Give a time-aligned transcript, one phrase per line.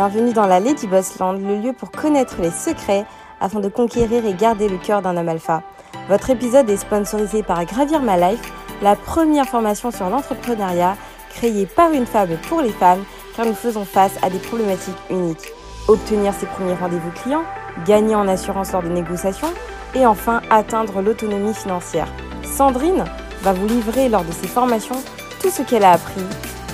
[0.00, 3.04] Bienvenue dans la Lady Boss Land, le lieu pour connaître les secrets
[3.38, 5.62] afin de conquérir et garder le cœur d'un homme alpha.
[6.08, 8.50] Votre épisode est sponsorisé par Gravir My Life,
[8.80, 10.96] la première formation sur l'entrepreneuriat
[11.28, 13.04] créée par une femme pour les femmes
[13.36, 15.52] car nous faisons face à des problématiques uniques.
[15.86, 17.44] Obtenir ses premiers rendez-vous clients,
[17.84, 19.52] gagner en assurance lors de négociations
[19.94, 22.08] et enfin atteindre l'autonomie financière.
[22.42, 23.04] Sandrine
[23.42, 25.02] va vous livrer lors de ses formations
[25.42, 26.24] tout ce qu'elle a appris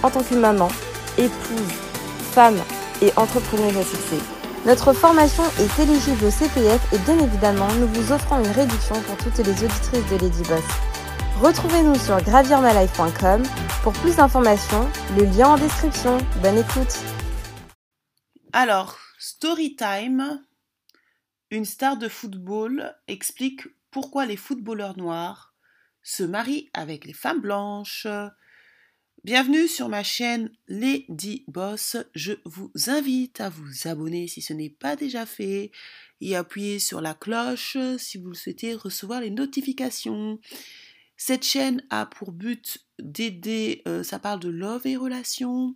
[0.04, 0.68] en tant que maman,
[1.18, 1.74] épouse,
[2.30, 2.60] femme
[3.02, 4.20] et entrepreneuse à.
[4.66, 9.16] Notre formation est éligible au CPF et bien évidemment, nous vous offrons une réduction pour
[9.18, 10.64] toutes les auditrices de Lady Boss.
[11.40, 13.42] Retrouvez-nous sur gravirmalife.com
[13.82, 16.18] pour plus d'informations, le lien en description.
[16.42, 16.98] Bonne écoute.
[18.52, 20.42] Alors, story time.
[21.50, 25.54] Une star de football explique pourquoi les footballeurs noirs
[26.02, 28.06] se marient avec les femmes blanches.
[29.26, 31.96] Bienvenue sur ma chaîne Lady Boss.
[32.14, 35.72] Je vous invite à vous abonner si ce n'est pas déjà fait
[36.20, 40.38] et appuyer sur la cloche si vous souhaitez recevoir les notifications.
[41.16, 45.74] Cette chaîne a pour but d'aider, euh, ça parle de love et relations,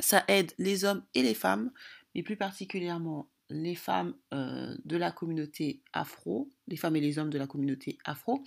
[0.00, 1.70] ça aide les hommes et les femmes,
[2.14, 7.28] mais plus particulièrement les femmes euh, de la communauté afro, les femmes et les hommes
[7.28, 8.42] de la communauté afro,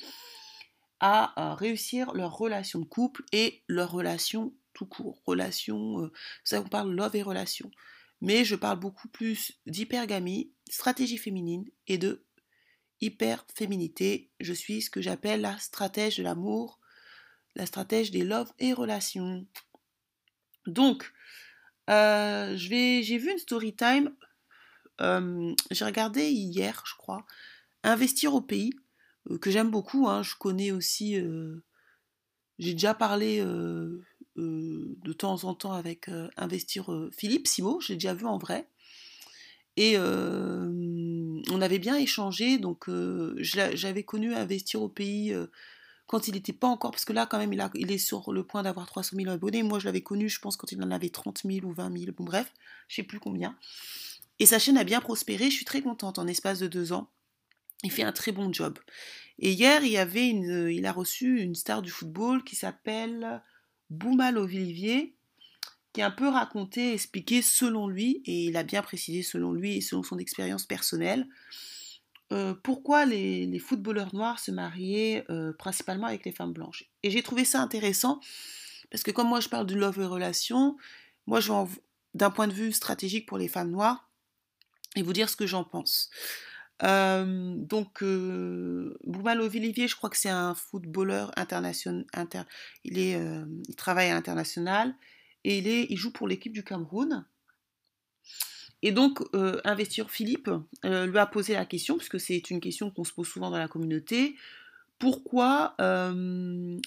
[0.99, 5.21] à réussir leur relation de couple et leur relation tout court.
[5.25, 6.11] Relation, euh,
[6.43, 7.71] ça on parle love et relation.
[8.21, 12.25] Mais je parle beaucoup plus d'hypergamie, stratégie féminine et de
[13.01, 14.31] hyperféminité.
[14.39, 16.79] Je suis ce que j'appelle la stratège de l'amour,
[17.55, 19.45] la stratège des love et relations.
[20.65, 21.11] Donc,
[21.89, 24.15] euh, j'ai vu une story time.
[24.99, 27.25] Euh, j'ai regardé hier, je crois,
[27.83, 28.73] Investir au pays
[29.41, 30.07] que j'aime beaucoup.
[30.07, 30.23] Hein.
[30.23, 31.63] Je connais aussi, euh,
[32.59, 34.03] j'ai déjà parlé euh,
[34.35, 38.69] de temps en temps avec Investir Philippe Simo, je l'ai déjà vu en vrai.
[39.77, 42.89] Et on avait bien échangé, donc
[43.37, 45.35] j'avais connu Investir au pays
[46.07, 48.63] quand il n'était pas encore, parce que là quand même il, est sur le point
[48.63, 51.41] d'avoir 300 000 abonnés, moi je l'avais connu je pense quand il en avait 30
[51.45, 52.51] 000 ou 20 000, bon bref,
[52.87, 53.55] je sais plus combien.
[54.39, 57.09] Et sa chaîne a bien prospéré, je suis très contente en espace de deux ans.
[57.83, 58.79] Il fait un très bon job.
[59.39, 63.41] Et hier, il, avait il a reçu une star du football qui s'appelle
[63.89, 65.15] Boumal Olivier,
[65.93, 69.77] qui a un peu raconté, expliqué selon lui, et il a bien précisé selon lui
[69.77, 71.27] et selon son expérience personnelle,
[72.33, 76.83] euh, pourquoi les, footballeurs noirs se mariaient euh, principalement avec les femmes blanches.
[77.03, 78.19] Et j'ai trouvé ça intéressant,
[78.91, 80.77] parce que comme moi je parle de love et relation,
[81.25, 81.81] moi je vais
[82.15, 84.09] d'un point de vue stratégique pour les femmes noires,
[84.95, 86.09] et vous dire ce que j'en pense
[86.81, 92.05] donc, euh, Boumal Olivier, je crois que c'est un footballeur international.
[92.83, 93.45] il,
[93.75, 94.95] travaille à l'international
[95.43, 95.57] et
[95.91, 97.25] il, joue pour l'équipe du Cameroun.
[98.83, 99.19] Et donc,
[99.63, 100.51] Investir Philippe
[100.83, 103.67] lui a posé la question, puisque c'est une question qu'on se pose souvent dans la
[103.67, 104.35] communauté.
[104.99, 105.75] Pourquoi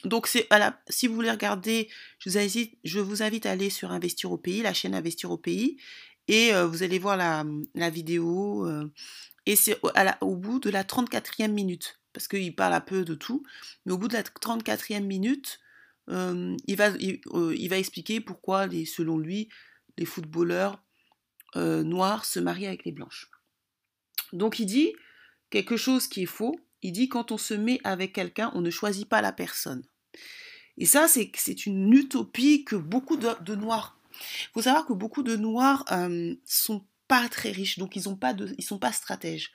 [0.05, 1.89] Donc, si vous voulez regarder,
[2.21, 5.79] je vous, invite, à aller sur Investir au pays, la chaîne Investir au pays,
[6.29, 8.69] et vous allez voir la vidéo
[9.47, 9.79] et c'est
[10.21, 13.43] au, bout de la 34e minute, parce qu'il parle un peu de tout,
[13.85, 15.61] mais au bout de la 34e minute,
[16.09, 19.49] il, va, il, va expliquer pourquoi, selon lui,
[19.97, 20.83] les footballeurs
[21.55, 23.31] noirs se marient avec les blanches.
[24.33, 24.93] Donc il dit
[25.51, 26.59] quelque chose qui est faux.
[26.83, 29.83] Il dit quand on se met avec quelqu'un, on ne choisit pas la personne.
[30.79, 33.99] Et ça, c'est une utopie que beaucoup de, noirs.
[34.13, 35.85] Il faut savoir que beaucoup de noirs
[36.45, 39.51] sont pas très riches, donc ils ont pas de, ils sont pas stratèges.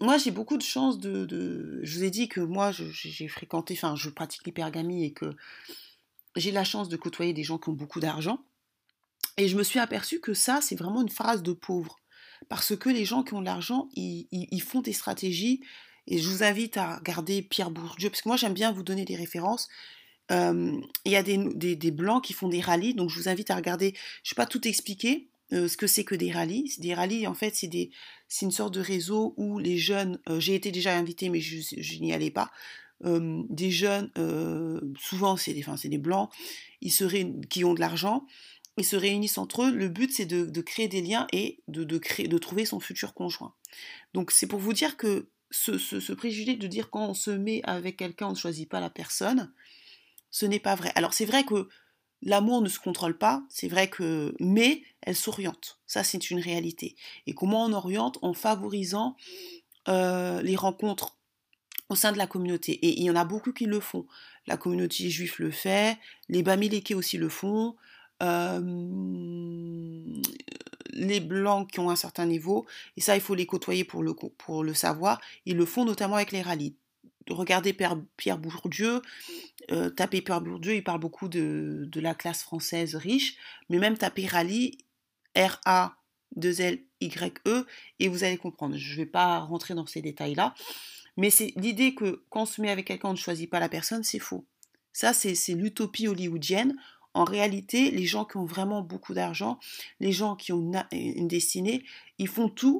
[0.00, 3.94] Moi, j'ai beaucoup de chance de, Je vous ai dit que moi, j'ai fréquenté, enfin,
[3.94, 5.36] je pratique l'hypergamie et que
[6.34, 8.42] j'ai la chance de côtoyer des gens qui ont beaucoup d'argent.
[9.36, 12.00] Et je me suis aperçue que ça, c'est vraiment une phrase de pauvre.
[12.48, 15.60] Parce que les gens qui ont de l'argent, ils, font des stratégies.
[16.08, 19.04] Et je vous invite à regarder Pierre Bourdieu, parce que moi, j'aime bien vous donner
[19.04, 19.68] des références.
[20.32, 20.72] Euh,
[21.04, 23.52] il y a des, des, des, blancs qui font des rallyes, donc je vous invite
[23.52, 23.94] à regarder.
[24.24, 26.74] Je ne vais pas tout expliquer, euh, ce que c'est que des rallyes.
[26.78, 30.70] Des rallyes, en fait, c'est une sorte de réseau où les jeunes, euh, j'ai été
[30.70, 32.50] déjà invitée, mais je, n'y allais pas.
[33.04, 34.10] Euh, des jeunes,
[34.98, 36.30] souvent c'est des, enfin, des blancs,
[36.82, 36.92] ils
[37.48, 38.26] qui ont de l'argent,
[38.76, 39.72] ils se réunissent entre eux.
[39.72, 42.78] Le but c'est de, de créer des liens et de, de, créer, de trouver son
[42.78, 43.54] futur conjoint.
[44.12, 47.30] Donc c'est pour vous dire que ce, ce, ce préjugé de dire quand on se
[47.30, 49.50] met avec quelqu'un, on ne choisit pas la personne,
[50.30, 50.92] ce n'est pas vrai.
[50.94, 51.68] Alors c'est vrai que
[52.22, 55.78] L'amour ne se contrôle pas, c'est vrai que, mais elle s'oriente.
[55.86, 56.96] Ça, c'est une réalité.
[57.26, 58.18] Et comment on oriente?
[58.22, 59.16] En favorisant
[59.88, 61.16] euh, les rencontres
[61.88, 62.72] au sein de la communauté.
[62.72, 64.06] Et il y en a beaucoup qui le font.
[64.46, 67.76] La communauté juive le fait, les Bamileke aussi le font.
[68.22, 68.60] Euh,
[70.92, 74.12] les blancs qui ont un certain niveau, et ça il faut les côtoyer pour le,
[74.14, 76.76] pour le savoir, ils le font notamment avec les rallyes.
[77.30, 79.02] Regardez Pierre Bourdieu,
[79.70, 83.36] euh, tapez Pierre Bourdieu, il parle beaucoup de, de, la classe française riche,
[83.68, 84.78] mais même tapez rallye,
[85.36, 85.96] R-A,
[86.36, 87.66] 2-L-Y-E,
[87.98, 88.76] et vous allez comprendre.
[88.76, 90.54] Je ne vais pas rentrer dans ces détails-là,
[91.16, 93.68] mais c'est l'idée que quand on se met avec quelqu'un, on ne choisit pas la
[93.68, 94.46] personne, c'est faux.
[94.92, 96.76] Ça, c'est l'utopie hollywoodienne.
[97.14, 99.58] En réalité, les gens qui ont vraiment beaucoup d'argent,
[99.98, 101.84] les gens qui ont une, destinée,
[102.18, 102.78] ils font tout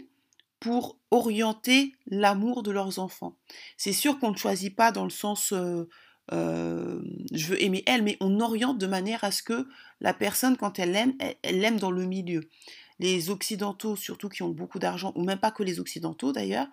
[0.60, 3.36] pour orienter l'amour de leurs enfants.
[3.76, 5.88] C'est sûr qu'on ne choisit pas dans le sens euh,
[6.32, 7.00] euh,
[7.32, 9.66] je veux aimer elle, mais on oriente de manière à ce que
[10.00, 12.48] la personne, quand elle l'aime, elle l'aime dans le milieu.
[12.98, 16.68] Les Occidentaux, surtout qui ont beaucoup d'argent, ou même pas que les Occidentaux d'ailleurs,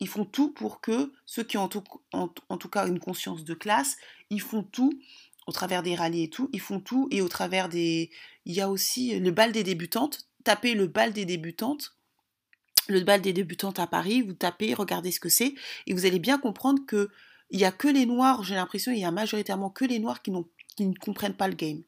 [0.00, 1.68] ils font tout pour que ceux qui ont
[2.12, 3.96] en tout, cas une conscience de classe,
[4.30, 4.98] ils font tout
[5.46, 8.10] au travers des rallyes et tout, ils font tout et au travers des...
[8.44, 11.95] Il y a aussi le bal des débutantes, tapez le bal des débutantes,
[12.88, 15.54] le bal des débutantes à Paris, vous tapez, regardez ce que c'est,
[15.86, 17.10] et vous allez bien comprendre que
[17.50, 20.20] il y a que les noirs, j'ai l'impression, il y a majoritairement que les noirs
[20.22, 20.32] qui,
[20.76, 21.82] qui ne comprennent pas le game.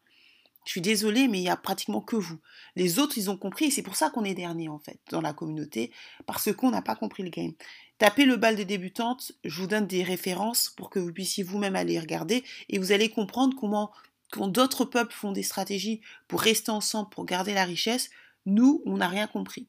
[0.65, 2.39] Je suis désolée, mais il y a pratiquement que vous.
[2.77, 5.23] Les autres, ils ont compris, et c'est pour ça qu'on est dernier, en fait, dans
[5.23, 5.91] la communauté,
[6.27, 7.55] parce qu'on n'a pas compris le game.
[7.97, 11.75] Tapez le bal des débutantes, je vous donne des références pour que vous puissiez vous-même
[11.75, 13.91] aller regarder, et vous allez comprendre comment,
[14.31, 18.11] quand d'autres peuples font des stratégies pour rester ensemble, pour garder la richesse,
[18.49, 19.69] nous, on n'a rien compris.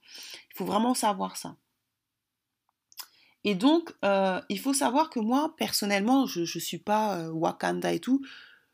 [0.52, 1.58] Il faut vraiment savoir ça.
[3.44, 7.94] Et donc, euh, il faut savoir que moi, personnellement, je ne suis pas euh, Wakanda
[7.94, 8.22] et tout,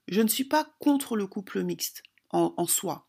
[0.07, 3.07] je ne suis pas contre le couple mixte en, soi.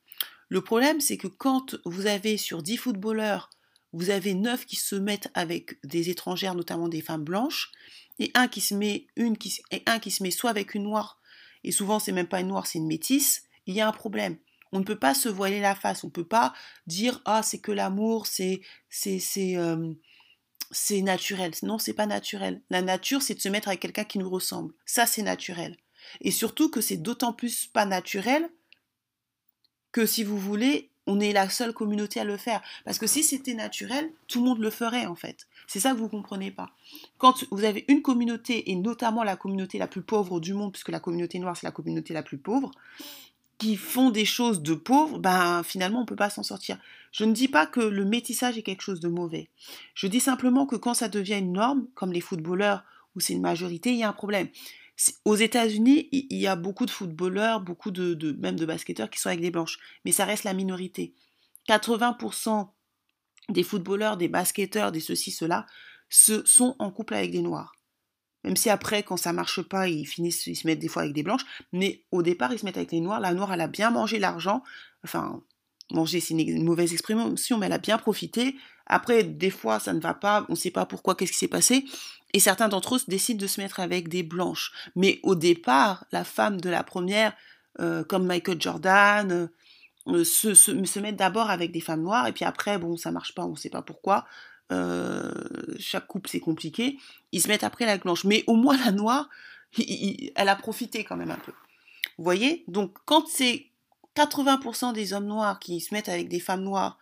[0.49, 3.51] Le problème, c'est que quand vous avez sur 10 footballeurs,
[3.93, 7.73] vous avez 9 qui se mettent avec des étrangères, notamment des femmes blanches,
[8.21, 11.21] et un qui se met, et un qui se met soit avec une noire,
[11.65, 14.37] et souvent c'est même pas une noire, c'est une métisse, il y a un problème.
[14.73, 16.53] On ne peut pas se voiler la face, on ne peut pas
[16.87, 19.93] dire ah c'est que l'amour, c'est c'est c'est euh,
[20.71, 21.53] c'est naturel.
[21.63, 22.61] Non, c'est pas naturel.
[22.71, 24.73] La nature, c'est de se mettre avec quelqu'un qui nous ressemble.
[24.85, 25.77] Ça, c'est naturel.
[26.21, 28.49] Et surtout que c'est d'autant plus pas naturel
[29.93, 32.63] que si vous voulez, on est la seule communauté à le faire.
[32.85, 35.47] Parce que si c'était naturel, tout le monde le ferait en fait.
[35.67, 36.71] C'est ça que vous comprenez pas.
[37.19, 40.91] Quand vous avez une communauté, et notamment la communauté la plus pauvre du monde, puisque
[40.91, 42.73] la communauté noire c'est la communauté la plus pauvre,
[43.59, 46.79] qui font des choses de pauvres, ben finalement on peut pas s'en sortir.
[47.13, 49.49] Je ne dis pas que le métissage est quelque chose de mauvais.
[49.95, 53.41] Je dis simplement que quand ça devient une norme, comme les footballeurs où c'est une
[53.41, 54.49] majorité, il y a un problème.
[55.25, 59.29] Aux États-Unis, il y a beaucoup de footballeurs, beaucoup de, même de basketteurs qui sont
[59.29, 61.15] avec des blanches, mais ça reste la minorité.
[61.69, 62.69] 80%
[63.49, 65.67] des footballeurs, des basketteurs, des ceci, cela,
[66.09, 67.75] se, sont en couple avec des noirs.
[68.47, 71.15] Même si après, quand ça marche pas, ils finissent, ils se mettent des fois avec
[71.15, 71.45] des blanches.
[71.73, 73.19] Mais au départ, ils se mettent avec les noirs.
[73.19, 74.63] La noire, elle a bien mangé l'argent.
[75.03, 75.43] Enfin,
[75.91, 78.55] manger, c'est une, mauvaise expression, mais elle a bien profité.
[78.87, 80.47] Après, des fois, ça ne va pas.
[80.49, 81.85] On ne sait pas pourquoi, qu'est-ce qui s'est passé.
[82.35, 84.71] Et certains d'entre eux décident de se mettre avec des blanches.
[84.95, 87.33] Mais au départ, la femme de la première,
[87.81, 89.51] euh, comme Michael Jordan,
[90.07, 92.29] euh, se, se, se mettent d'abord avec des femmes noires.
[92.29, 94.25] Et puis après, bon, ça marche pas, on ne sait pas pourquoi.
[94.73, 95.31] Euh,
[95.79, 96.99] chaque couple c'est compliqué,
[97.33, 98.25] ils se mettent après la blanche.
[98.25, 99.29] Mais au moins la noire,
[99.79, 101.53] elle a profité quand même un peu.
[102.19, 102.65] Vous voyez?
[102.69, 103.67] Donc quand c'est
[104.17, 106.99] 80% des hommes noirs qui se mettent avec des femmes noires,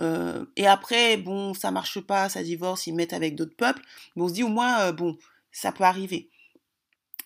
[0.00, 3.82] euh, et après, bon, ça marche pas, ça divorce, ils mettent avec d'autres peuples,
[4.16, 5.16] on se dit au moins, euh, bon,
[5.50, 6.28] ça peut arriver.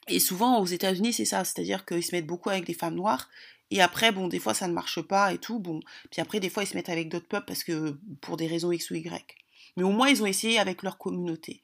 [0.08, 3.28] Et souvent aux États-Unis, c'est ça, c'est-à-dire qu'ils se mettent beaucoup avec des femmes noires,
[3.70, 5.80] et après, bon, des fois ça ne marche pas et tout, bon.
[6.10, 8.70] Puis après, des fois, ils se mettent avec d'autres peuples parce que pour des raisons
[8.70, 9.41] X ou Y.
[9.76, 11.62] Mais au moins, ils ont essayé avec leur communauté.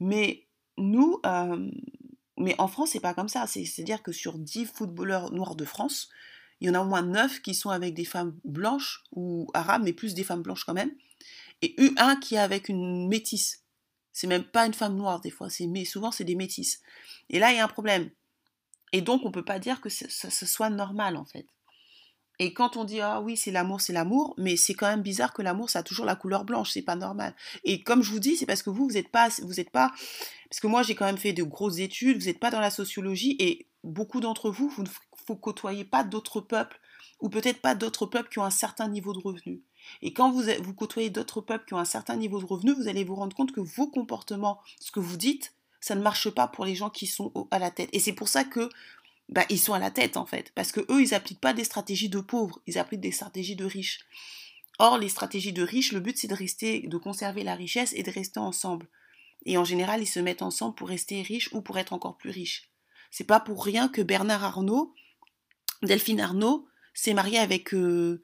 [0.00, 0.46] Mais
[0.76, 1.70] nous, euh,
[2.38, 3.46] mais en France, c'est pas comme ça.
[3.46, 6.08] C'est-à-dire que sur 10 footballeurs noirs de France,
[6.60, 9.82] il y en a au moins 9 qui sont avec des femmes blanches ou arabes,
[9.84, 10.92] mais plus des femmes blanches quand même.
[11.62, 13.64] Et un qui est avec une métisse.
[14.12, 16.80] C'est même pas une femme noire des fois, mais souvent c'est des métisses.
[17.30, 18.10] Et là, il y a un problème.
[18.92, 21.46] Et donc, on peut pas dire que ce soit normal en fait.
[22.38, 25.32] Et quand on dit ah oui c'est l'amour c'est l'amour, mais c'est quand même bizarre
[25.32, 27.34] que l'amour ça a toujours la couleur blanche, c'est pas normal.
[27.64, 29.92] Et comme je vous dis, c'est parce que vous vous êtes pas vous êtes pas
[30.50, 32.70] parce que moi j'ai quand même fait de grosses études, vous n'êtes pas dans la
[32.70, 36.80] sociologie et beaucoup d'entre vous vous ne côtoyez pas d'autres peuples
[37.20, 39.62] ou peut-être pas d'autres peuples qui ont un certain niveau de revenu.
[40.02, 42.88] Et quand vous, vous côtoyez d'autres peuples qui ont un certain niveau de revenu, vous
[42.88, 46.48] allez vous rendre compte que vos comportements, ce que vous dites, ça ne marche pas
[46.48, 47.88] pour les gens qui sont à la tête.
[47.92, 48.68] Et c'est pour ça que
[49.28, 50.52] bah, ils sont à la tête en fait.
[50.54, 53.64] Parce que eux, ils appliquent pas des stratégies de pauvres, ils appliquent des stratégies de
[53.64, 54.00] riches.
[54.78, 58.02] Or, les stratégies de riches, le but c'est de rester, de conserver la richesse et
[58.02, 58.86] de rester ensemble.
[59.44, 62.30] Et en général, ils se mettent ensemble pour rester riches ou pour être encore plus
[62.30, 62.70] riches.
[63.10, 64.94] C'est pas pour rien que Bernard Arnault,
[65.82, 68.20] Delphine Arnault, s'est mariée avec euh,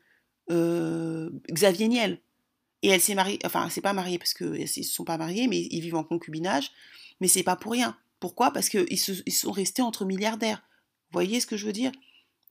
[1.51, 2.21] Xavier Niel.
[2.83, 5.49] Et elle s'est mariée, enfin, c'est pas mariée parce qu'ils ne se sont pas mariés,
[5.49, 6.71] mais ils vivent en concubinage.
[7.21, 7.97] Mais c'est pas pour rien.
[8.21, 8.53] Pourquoi?
[8.53, 10.63] Parce qu'ils ils sont restés entre milliardaires.
[11.15, 11.93] Voyez ce que je veux dire?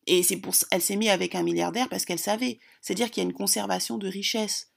[0.07, 2.59] Et c'est pour elle s'est mise avec un milliardaire parce qu'elle savait.
[2.81, 4.71] C'est-à-dire qu'il y a une conservation de richesse.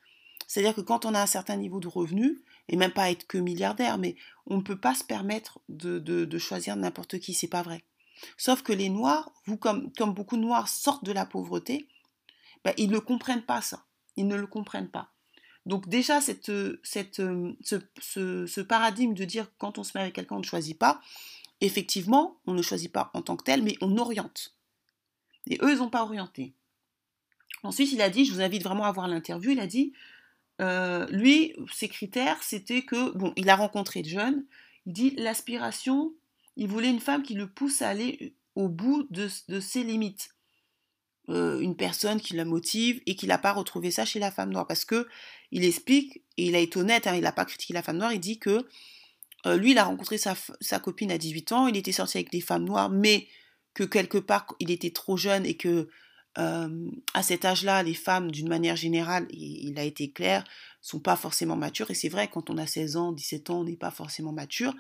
[0.48, 3.38] C'est-à-dire que quand on a un certain niveau de revenus, et même pas être que
[3.38, 4.16] milliardaire, mais
[4.46, 7.84] on ne peut pas se permettre de, choisir n'importe qui, c'est pas vrai.
[8.36, 11.86] Sauf que les Noirs, vous comme, beaucoup de Noirs sortent de la pauvreté,
[12.64, 13.84] ben, ils ne comprennent pas ça.
[14.16, 15.12] Ils ne le comprennent pas.
[15.64, 16.78] Donc déjà, ce,
[18.62, 21.00] paradigme de dire quand on se met avec quelqu'un, on ne choisit pas,
[21.60, 24.54] effectivement, on ne choisit pas en tant que tel, mais on oriente.
[25.48, 26.54] Et eux, ils n'ont pas orienté.
[27.62, 29.92] Ensuite, il a dit, je vous invite vraiment à voir l'interview, il a dit,
[30.60, 34.44] euh, lui, ses critères, c'était que, bon, il a rencontré de jeunes,
[34.86, 36.12] il dit l'aspiration,
[36.56, 39.28] il voulait une femme qui le pousse à aller au bout de,
[39.60, 40.30] ses limites.
[41.28, 44.50] Euh, une personne qui la motive et qui n'a pas retrouvé ça chez la femme
[44.50, 44.66] noire.
[44.66, 45.08] Parce que
[45.50, 48.12] il explique, et il a été honnête, hein, il n'a pas critiqué la femme noire,
[48.12, 48.66] il dit que
[49.46, 50.34] euh, lui, il a rencontré sa,
[50.80, 53.28] copine à 18 ans, il était sorti avec des femmes noires, mais
[53.74, 55.88] que quelque part, il était trop jeune et que
[56.38, 60.44] euh, à cet âge-là, les femmes, d'une manière générale, il, a été clair,
[60.82, 61.90] sont pas forcément matures.
[61.90, 64.74] Et c'est vrai, quand on a 16 ans, 17 ans, on n'est pas forcément mature.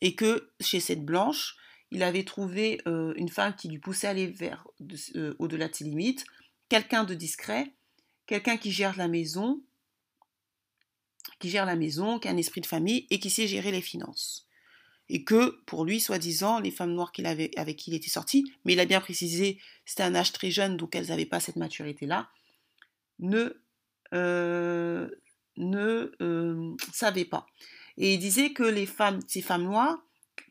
[0.00, 1.56] Et que chez cette blanche,
[1.90, 4.66] il avait trouvé euh, une femme qui lui poussait à aller vers
[5.38, 6.24] au-delà de ses limites,
[6.68, 7.72] quelqu'un de discret,
[8.26, 9.60] quelqu'un qui gère la maison,
[11.38, 13.82] qui gère la maison, qui a un esprit de famille et qui sait gérer les
[13.82, 14.46] finances
[15.12, 18.50] et que pour lui, soi-disant, les femmes noires qu'il avait, avec qui il était sorti,
[18.64, 21.56] mais il a bien précisé, c'était un âge très jeune, donc elles n'avaient pas cette
[21.56, 22.30] maturité-là,
[23.18, 23.60] ne,
[24.14, 25.10] euh,
[25.58, 27.46] ne euh, savaient pas.
[27.98, 29.98] Et il disait que les femmes, ces femmes noires,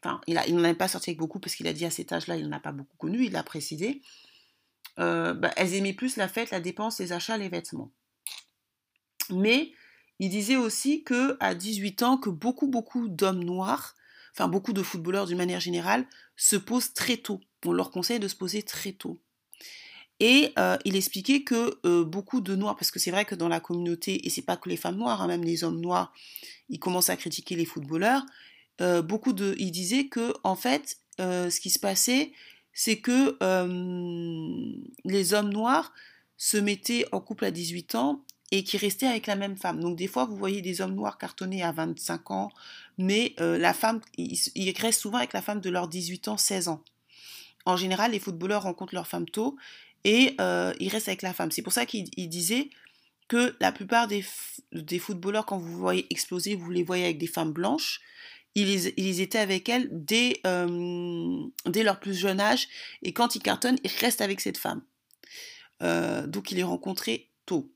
[0.04, 2.36] enfin, il n'en avait pas sorti avec beaucoup parce qu'il a dit à cet âge-là,
[2.36, 4.04] il n'en a pas beaucoup connu, il l'a précisé,
[5.00, 7.92] euh, bah, elles aimaient plus la fête, la dépense, les achats, les vêtements.
[9.32, 9.72] Mais
[10.22, 13.96] il disait aussi que à 18 ans, que beaucoup, beaucoup d'hommes noirs
[14.34, 17.42] enfin beaucoup de footballeurs d'une manière générale, se posent très tôt.
[17.66, 19.20] On leur conseille de se poser très tôt.
[20.20, 23.48] Et euh, il expliquait que euh, beaucoup de noirs, parce que c'est vrai que dans
[23.48, 26.14] la communauté, et c'est pas que les femmes noires, hein, même les hommes noirs,
[26.70, 28.24] ils commencent à critiquer les footballeurs.
[28.82, 32.32] Euh, beaucoup de, il disait que en fait, ce qui se passait,
[32.74, 33.38] c'est que
[35.06, 35.94] les hommes noirs
[36.38, 39.80] se mettaient en couple à 18 ans et qui restaient avec la même femme.
[39.80, 42.52] Donc des fois, vous voyez des hommes noirs cartonnés à 25 ans,
[42.98, 46.68] mais euh, la femme, ils, restent souvent avec la femme de leurs 18 ans, 16
[46.68, 46.84] ans.
[47.66, 49.56] En général, les footballeurs rencontrent leur femme tôt
[50.04, 51.52] et euh, ils restent avec la femme.
[51.52, 52.70] C'est pour ça qu'il disait
[53.30, 54.22] que la plupart des,
[55.00, 58.02] footballeurs, quand vous voyez exploser, vous les voyez avec des femmes blanches.
[58.54, 62.68] Ils, étaient avec elles dès, euh, dès leur plus jeune âge
[63.02, 64.82] et quand ils cartonnent, ils restent avec cette femme.
[65.80, 67.72] donc il les rencontré tôt.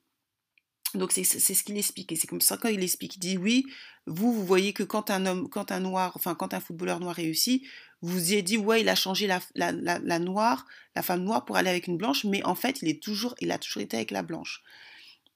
[0.96, 2.12] Donc c'est ce qu'il explique.
[2.12, 3.16] Et c'est comme ça qu'il explique.
[3.16, 3.66] Il dit oui,
[4.06, 7.16] vous, vous voyez que quand un homme, quand un noir, enfin quand un footballeur noir
[7.16, 7.64] réussit,
[8.02, 11.70] vous vous avez dit ouais, il a changé la, noire, la femme noire pour aller
[11.70, 14.24] avec une blanche, mais en fait, il est toujours, il a toujours été avec la
[14.24, 14.62] blanche.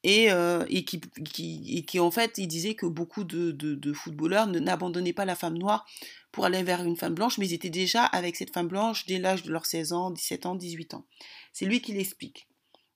[0.03, 5.25] Et, euh, qui, en fait, il disait que beaucoup de, de, de footballeurs n'abandonnaient pas
[5.25, 5.85] la femme noire
[6.31, 9.19] pour aller vers une femme blanche, mais ils étaient déjà avec cette femme blanche dès
[9.19, 11.05] l'âge de leurs 16 ans, 17 ans, 18 ans.
[11.51, 12.48] C'est lui qui l'explique.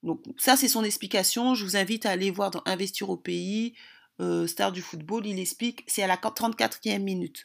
[0.04, 1.56] Donc ça, c'est son explication.
[1.56, 3.74] Je vous invite à aller voir dans Investir au pays,
[4.20, 7.44] euh, Star du football, il explique, c'est à la 34e minute.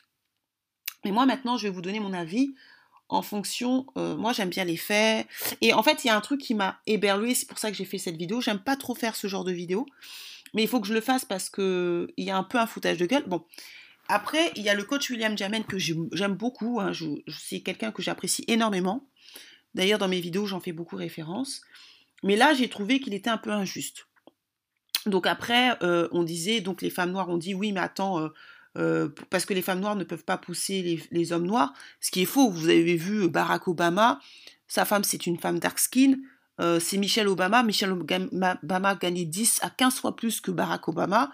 [1.05, 2.55] Mais moi, maintenant, je vais vous donner mon avis
[3.09, 5.27] en fonction, euh, moi j'aime bien les faits.
[5.61, 7.77] Et en fait, il y a un truc qui m'a éberlué, c'est pour ça que
[7.77, 8.41] j'ai fait cette vidéo.
[8.41, 9.87] J'aime pas trop faire ce genre de vidéo,
[10.53, 12.67] mais il faut que je le fasse parce que il y a un peu un
[12.67, 13.25] foutage de gueule.
[13.27, 13.45] Bon,
[14.09, 16.81] après, il y a le coach William Jamen que j'aime beaucoup.
[16.81, 16.93] Hein.
[17.29, 19.09] c'est quelqu'un que j'apprécie énormément.
[19.75, 21.62] D'ailleurs, dans mes vidéos, j'en fais beaucoup référence.
[22.23, 24.09] Mais là, j'ai trouvé qu'il était un peu injuste.
[25.07, 28.29] Donc après, euh, on disait, donc les femmes noires ont dit, oui, mais attends, euh,
[28.77, 32.23] euh, parce que les femmes noires ne peuvent pas pousser les, hommes noirs, ce qui
[32.23, 32.51] est faux.
[32.51, 34.21] Vous avez vu Barack Obama,
[34.67, 36.17] sa femme c'est une femme dark skin,
[36.81, 37.63] c'est Michelle Obama.
[37.63, 41.33] Michelle Obama gagnait 10 à 15 fois plus que Barack Obama,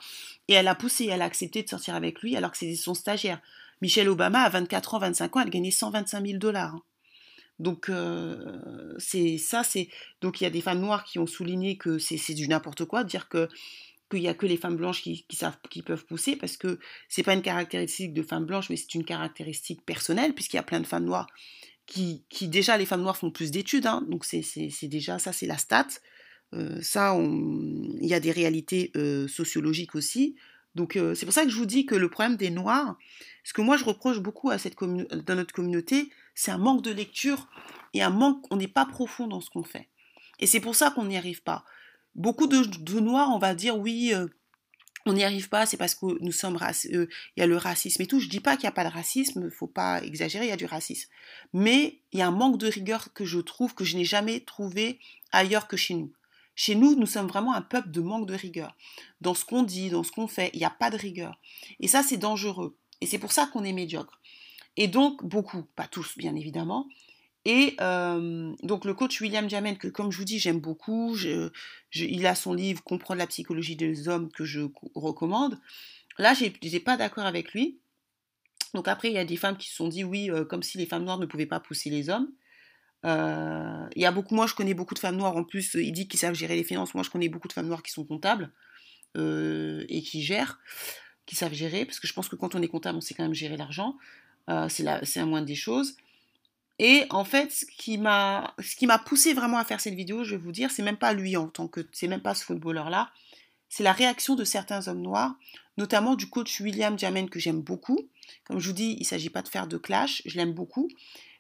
[0.49, 2.95] et elle a poussé, elle a accepté de sortir avec lui alors que c'était son
[2.95, 3.41] stagiaire.
[3.81, 6.75] Michelle Obama, à 24 ans, 25 ans, elle gagnait 125 000 dollars.
[6.75, 6.83] Hein.
[7.58, 7.90] Donc
[8.99, 9.88] c'est ça, c'est
[10.20, 13.04] donc il y a des femmes noires qui ont souligné que c'est du n'importe quoi,
[13.04, 13.49] dire que
[14.11, 17.23] qu'il n'y a que les femmes blanches qui, savent qui peuvent pousser parce que c'est
[17.23, 20.80] pas une caractéristique de femmes blanches mais c'est une caractéristique personnelle puisqu'il y a plein
[20.80, 21.26] de femmes noires
[21.87, 24.42] qui, qui déjà les femmes noires font plus d'études hein, donc c'est
[24.82, 25.88] déjà ça c'est la stat.
[26.82, 28.92] Ça il y a des réalités
[29.28, 30.37] sociologiques aussi.
[30.75, 32.96] Donc c'est pour ça que je vous dis que le problème des noirs
[33.44, 36.91] ce que moi je reproche beaucoup à cette dans notre communauté c'est un manque de
[36.91, 37.49] lecture
[37.93, 39.88] et un manque, on n'est pas profond dans ce qu'on fait.
[40.41, 41.64] Et c'est pour ça qu'on n'y arrive pas.
[42.14, 44.26] beaucoup de, noirs, on va dire oui, euh,
[45.07, 46.59] on n'y arrive pas, c'est parce que nous sommes
[46.93, 48.21] euh, il y a le racisme et tout.
[48.21, 50.57] Je dis pas qu'il n'y a pas de racisme, faut pas exagérer, il y a
[50.57, 51.11] du racisme.
[51.53, 54.41] Mais il y a un manque de rigueur que je trouve que je n'ai jamais
[54.41, 54.99] trouvé
[55.33, 56.12] ailleurs que chez nous.
[56.57, 58.76] Chez nous, nous sommes vraiment un peuple de manque de rigueur.
[59.21, 61.38] Dans ce qu'on dit, dans ce qu'on fait, il n'y a pas de rigueur.
[61.81, 62.76] Et ça, c'est dangereux.
[63.00, 64.21] Et c'est pour ça qu'on est médiocre.
[64.76, 66.88] Et donc, beaucoup, pas tous, bien évidemment.
[67.45, 71.14] Et euh, donc le coach William Jamen, que comme je vous dis, j'aime beaucoup,
[71.93, 74.62] il a son livre Comprendre la psychologie des hommes que je
[74.95, 75.59] recommande.
[76.19, 77.78] Là, je n'étais pas d'accord avec lui.
[78.73, 80.78] Donc après, il y a des femmes qui se sont dit oui, euh, comme si
[80.78, 82.28] les femmes noires ne pouvaient pas pousser les hommes.
[83.04, 85.93] Euh, il y a beaucoup, moi je connais beaucoup de femmes noires en plus, il
[85.93, 86.95] dit qu'ils savent gérer les finances.
[86.95, 88.50] Moi je connais beaucoup de femmes noires qui sont comptables
[89.16, 90.59] et qui gèrent,
[91.26, 93.23] qui savent gérer, parce que je pense que quand on est comptable, on sait quand
[93.23, 93.97] même gérer l'argent.
[94.69, 95.97] C'est la moindre des choses.
[96.79, 100.25] Et en fait, ce qui m'a, ce qui m'a poussé vraiment à faire cette vidéo,
[100.25, 102.45] je vais vous dire, c'est même pas lui en tant que, c'est même pas ce
[102.45, 103.11] footballeur-là,
[103.69, 105.35] c'est la réaction de certains hommes noirs,
[105.77, 108.09] notamment du coach William Jamen que j'aime beaucoup.
[108.45, 110.89] Comme je vous dis, il ne s'agit pas de faire de clash, je l'aime beaucoup,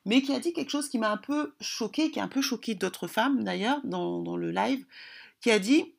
[0.04, 2.42] mais qui a dit quelque chose qui m'a un peu choqué, qui a un peu
[2.42, 4.84] choqué d'autres femmes d'ailleurs dans, dans, le live,
[5.40, 5.92] qui a dit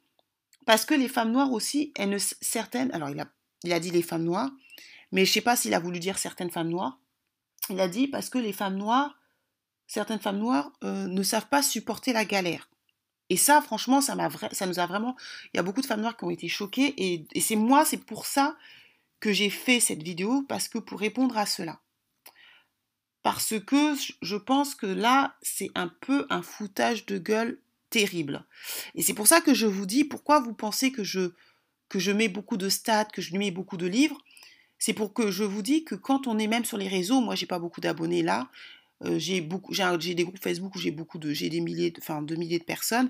[0.66, 3.28] parce que les femmes noires aussi, elles ne, certaines, alors il a,
[3.64, 4.52] il a dit les femmes noires,
[5.16, 7.00] mais je sais pas s'il a voulu dire certaines femmes noires.
[7.72, 9.16] Il a dit parce que les femmes noires
[9.88, 12.70] certaines femmes noires euh, ne savent pas supporter la galère.
[13.30, 15.16] Et ça, franchement, ça, m'a ça nous a vraiment...
[15.54, 16.94] Il y a beaucoup de femmes noires qui ont été choquées.
[16.98, 18.56] Et, c'est moi, c'est pour ça
[19.20, 21.80] que j'ai fait cette vidéo, parce que pour répondre à cela.
[23.24, 28.46] Parce que je pense que là, c'est un peu un foutage de gueule terrible.
[28.94, 31.32] Et c'est pour ça que je vous dis, pourquoi vous pensez que je,
[31.90, 34.22] que je mets beaucoup de stats, que je mets beaucoup de livres
[34.86, 37.34] c'est pour que je vous dis que quand on est même sur les réseaux, moi
[37.34, 38.52] j'ai pas beaucoup d'abonnés là,
[39.04, 42.64] euh, j'ai des groupes Facebook où j'ai beaucoup de, j'ai des milliers, de, milliers de
[42.64, 43.10] personnes,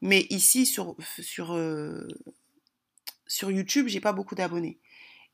[0.00, 2.08] mais ici sur sur euh,
[3.26, 4.78] sur YouTube, j'ai pas beaucoup d'abonnés.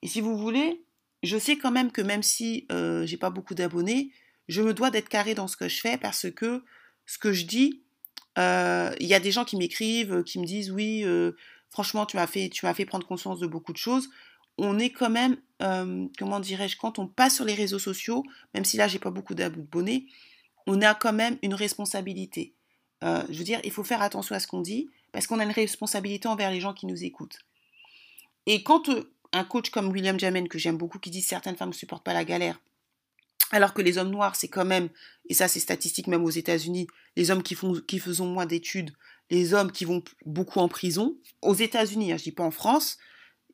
[0.03, 0.83] Et si vous voulez,
[1.23, 4.11] je sais quand même que même si euh, j'ai pas beaucoup d'abonnés,
[4.49, 6.65] je me dois d'être carré dans ce que je fais parce que
[7.07, 7.85] ce que je dis,
[8.37, 11.05] il y a des gens qui m'écrivent, qui me disent oui,
[11.71, 14.11] franchement, tu m'as tu m'as fait prendre conscience de beaucoup de choses
[14.59, 18.65] on est quand même, euh, comment dirais-je, quand on passe sur les réseaux sociaux, même
[18.65, 20.07] si là j'ai pas beaucoup d'abonnés,
[20.67, 22.55] on a quand même une responsabilité.
[23.05, 25.45] Euh, je veux dire, il faut faire attention à ce qu'on dit, parce qu'on a
[25.45, 27.39] une responsabilité envers les gens qui nous écoutent.
[28.47, 31.71] Et quand euh, un coach comme William Jamen, que j'aime beaucoup, qui dit certaines femmes
[31.71, 32.61] ne supportent pas la galère,
[33.53, 34.89] alors que les hommes noirs, c'est quand même,
[35.29, 38.93] et ça c'est statistique même aux États-Unis, les hommes qui, font, faisons moins d'études,
[39.31, 42.99] les hommes qui vont beaucoup en prison, aux États-Unis, hein, je dis pas en France,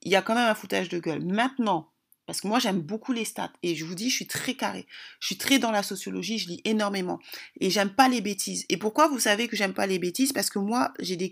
[0.02, 1.24] il y a quand même un foutage de gueule.
[1.24, 1.92] Maintenant,
[2.26, 4.86] parce que moi j'aime beaucoup les stats et je vous dis, je suis très carré.
[5.20, 7.18] Je suis très dans la sociologie, je lis énormément
[7.60, 8.64] et j'aime pas les bêtises.
[8.68, 10.32] Et pourquoi vous savez que j'aime pas les bêtises?
[10.32, 11.30] Parce que moi j'ai des,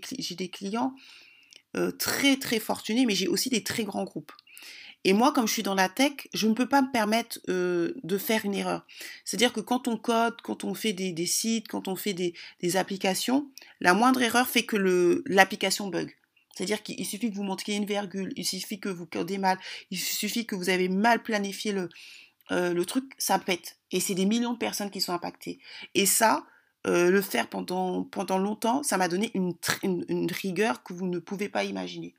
[0.49, 0.93] clients
[1.77, 4.33] euh, très très fortunés, mais j'ai aussi des très grands groupes.
[5.03, 7.93] Et moi, comme je suis dans la tech, je ne peux pas me permettre euh,
[8.03, 8.85] de faire une erreur.
[9.25, 13.49] C'est-à-dire que quand on code, quand on fait des, sites, quand on fait des, applications,
[13.79, 16.15] la moindre erreur fait que l'application bug.
[16.53, 19.57] C'est-à-dire qu'il suffit que vous montriez une virgule, il suffit que vous codez mal,
[19.89, 21.89] il suffit que vous avez mal planifié le,
[22.51, 23.77] euh, le truc, ça pète.
[23.91, 25.59] Et c'est des millions de personnes qui sont impactées.
[25.95, 26.45] Et ça,
[26.87, 31.19] euh, le faire pendant, pendant longtemps, ça m'a donné une, une, rigueur que vous ne
[31.19, 32.15] pouvez pas imaginer.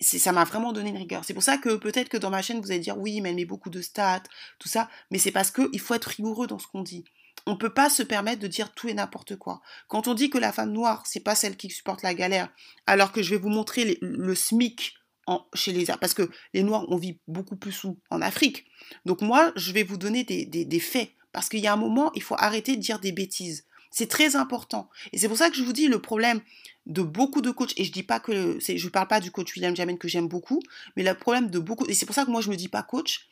[0.00, 1.24] Ça m'a vraiment donné une rigueur.
[1.24, 3.36] C'est pour ça que peut-être que dans ma chaîne, vous allez dire oui, mais elle
[3.36, 4.22] met beaucoup de stats,
[4.58, 4.88] tout ça.
[5.10, 7.04] Mais c'est parce qu'il faut être rigoureux dans ce qu'on dit.
[7.46, 9.60] On ne peut pas se permettre de dire tout et n'importe quoi.
[9.88, 12.48] Quand on dit que la femme noire, c'est pas celle qui supporte la galère,
[12.86, 14.94] alors que je vais vous montrer le SMIC
[15.26, 18.66] en, chez les parce que les noirs on vit beaucoup plus sous en Afrique.
[19.04, 22.12] Donc moi, je vais vous donner des, des, faits parce qu'il y a un moment,
[22.14, 23.66] il faut arrêter de dire des bêtises.
[23.90, 24.90] C'est très important.
[25.12, 26.40] Et c'est pour ça que je vous dis le problème
[26.86, 29.74] de beaucoup de coachs, et je dis pas que, je parle pas du coach William
[29.74, 30.60] Jamen que j'aime beaucoup,
[30.96, 32.82] mais le problème de beaucoup, et c'est pour ça que moi je me dis pas
[32.82, 33.28] coach,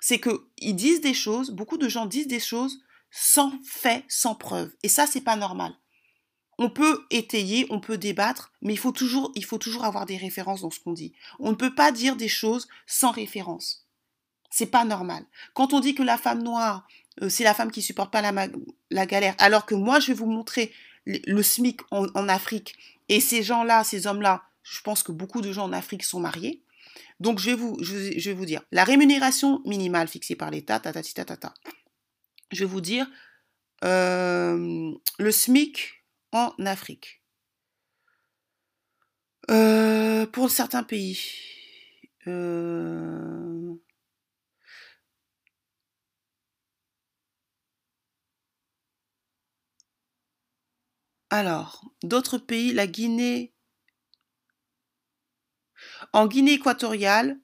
[0.00, 2.80] c'est qu'ils disent des choses, beaucoup de gens disent des choses
[3.12, 4.74] sans fait, sans preuve.
[4.82, 5.74] Et ça, c'est pas normal.
[6.58, 10.16] On peut étayer, on peut débattre, mais il faut toujours, il faut toujours avoir des
[10.16, 11.12] références dans ce qu'on dit.
[11.38, 13.86] On ne peut pas dire des choses sans référence.
[14.50, 15.24] C'est pas normal.
[15.54, 16.86] Quand on dit que la femme noire,
[17.22, 20.26] euh, c'est la femme qui supporte pas la, galère, alors que moi, je vais vous
[20.26, 20.72] montrer
[21.04, 22.76] le, SMIC en, Afrique,
[23.08, 26.62] et ces gens-là, ces hommes-là, je pense que beaucoup de gens en Afrique sont mariés.
[27.20, 30.92] Donc, je vais vous, je, vais vous dire, la rémunération minimale fixée par l'État, ta,
[30.92, 31.54] ta, ta, ta, ta
[32.52, 33.06] je vais vous dire,
[33.84, 37.22] euh, le SMIC en Afrique.
[39.50, 41.18] Euh, pour certains pays.
[42.28, 43.74] Euh,
[51.30, 53.52] alors, d'autres pays, la Guinée
[56.12, 57.38] En Guinée équatoriale,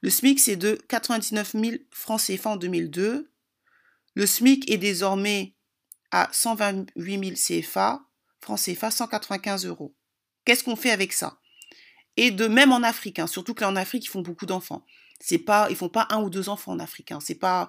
[0.00, 3.31] le SMIC, c'est de 99 000 francs CFA en 2002.
[4.14, 5.54] Le SMIC est désormais
[6.10, 8.02] à 128 000 CFA,
[8.40, 9.94] francs CFA, 195 euros.
[10.44, 11.38] Qu'est-ce qu'on fait avec ça?
[12.16, 14.84] Et de même en Afrique, hein, surtout que en Afrique, ils font beaucoup d'enfants.
[15.24, 17.12] C'est pas, ils font pas un ou deux enfants en Afrique.
[17.12, 17.20] Hein.
[17.22, 17.68] C'est pas,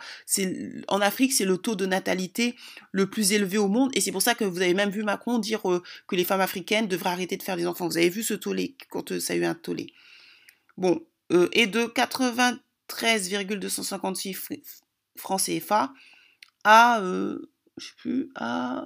[0.87, 2.55] en Afrique, c'est le taux de natalité
[2.91, 5.37] le plus élevé au monde, et c'est pour ça que vous avez même vu Macron
[5.37, 7.87] dire euh, que les femmes africaines devraient arrêter de faire des enfants.
[7.87, 9.93] Vous avez vu ce tollé quand euh, ça a eu un tollé.
[10.77, 14.35] Bon, euh, et de 93,256
[15.15, 15.93] francs CFA
[16.63, 18.85] à, je sais plus, à,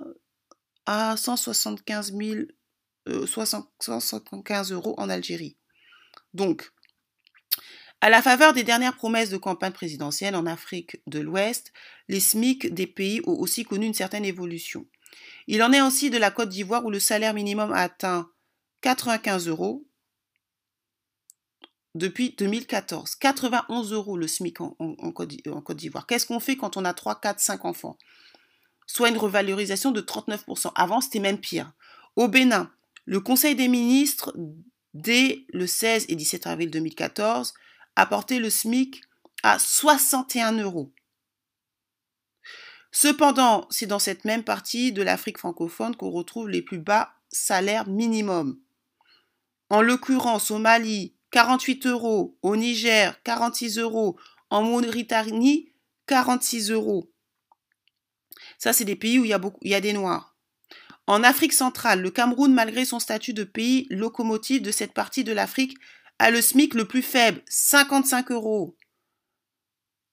[0.85, 2.41] à 175 000
[3.25, 5.57] 175 euros en Algérie.
[6.33, 6.71] Donc,
[8.01, 11.73] à la faveur des dernières promesses de campagne présidentielle en Afrique de l'Ouest,
[12.07, 14.85] les SMIC des pays ont aussi connu une certaine évolution.
[15.47, 18.29] Il en est ainsi de la Côte d'Ivoire où le salaire minimum a atteint
[18.81, 19.86] 95 euros
[21.97, 23.15] depuis 2014.
[23.15, 24.71] 91 euros le SMIC en,
[25.11, 26.05] Côte d'Ivoire.
[26.05, 27.97] Qu'est-ce qu'on fait quand on a 3, 4, 5 enfants?
[28.85, 30.71] Soit une revalorisation de 39%.
[30.75, 31.73] Avant, c'était même pire.
[32.15, 32.71] Au Bénin,
[33.05, 34.35] le Conseil des ministres,
[34.93, 37.53] dès le 16 et 17 avril 2014,
[37.95, 39.01] a porté le SMIC
[39.43, 40.93] à 61 euros.
[42.91, 47.87] Cependant, c'est dans cette même partie de l'Afrique francophone qu'on retrouve les plus bas salaires
[47.87, 48.57] minimums.
[49.69, 54.17] En l'occurrence, au Mali, 48 euros, au Niger, 46 euros,
[54.49, 55.73] en Mauritanie,
[56.05, 57.11] 46 euros.
[58.57, 60.35] Ça, c'est des pays où il y, a beaucoup, il y a des Noirs.
[61.05, 65.31] En Afrique centrale, le Cameroun, malgré son statut de pays locomotive de cette partie de
[65.31, 65.77] l'Afrique,
[66.19, 68.75] a le SMIC le plus faible, 55 euros.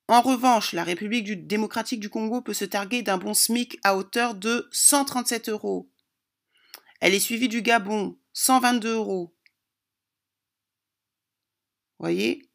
[0.07, 4.35] En revanche, la République démocratique du Congo peut se targuer d'un bon SMIC à hauteur
[4.35, 5.91] de 137 euros.
[7.01, 9.35] Elle est suivie du Gabon, 122 euros.
[11.99, 12.49] Voyez?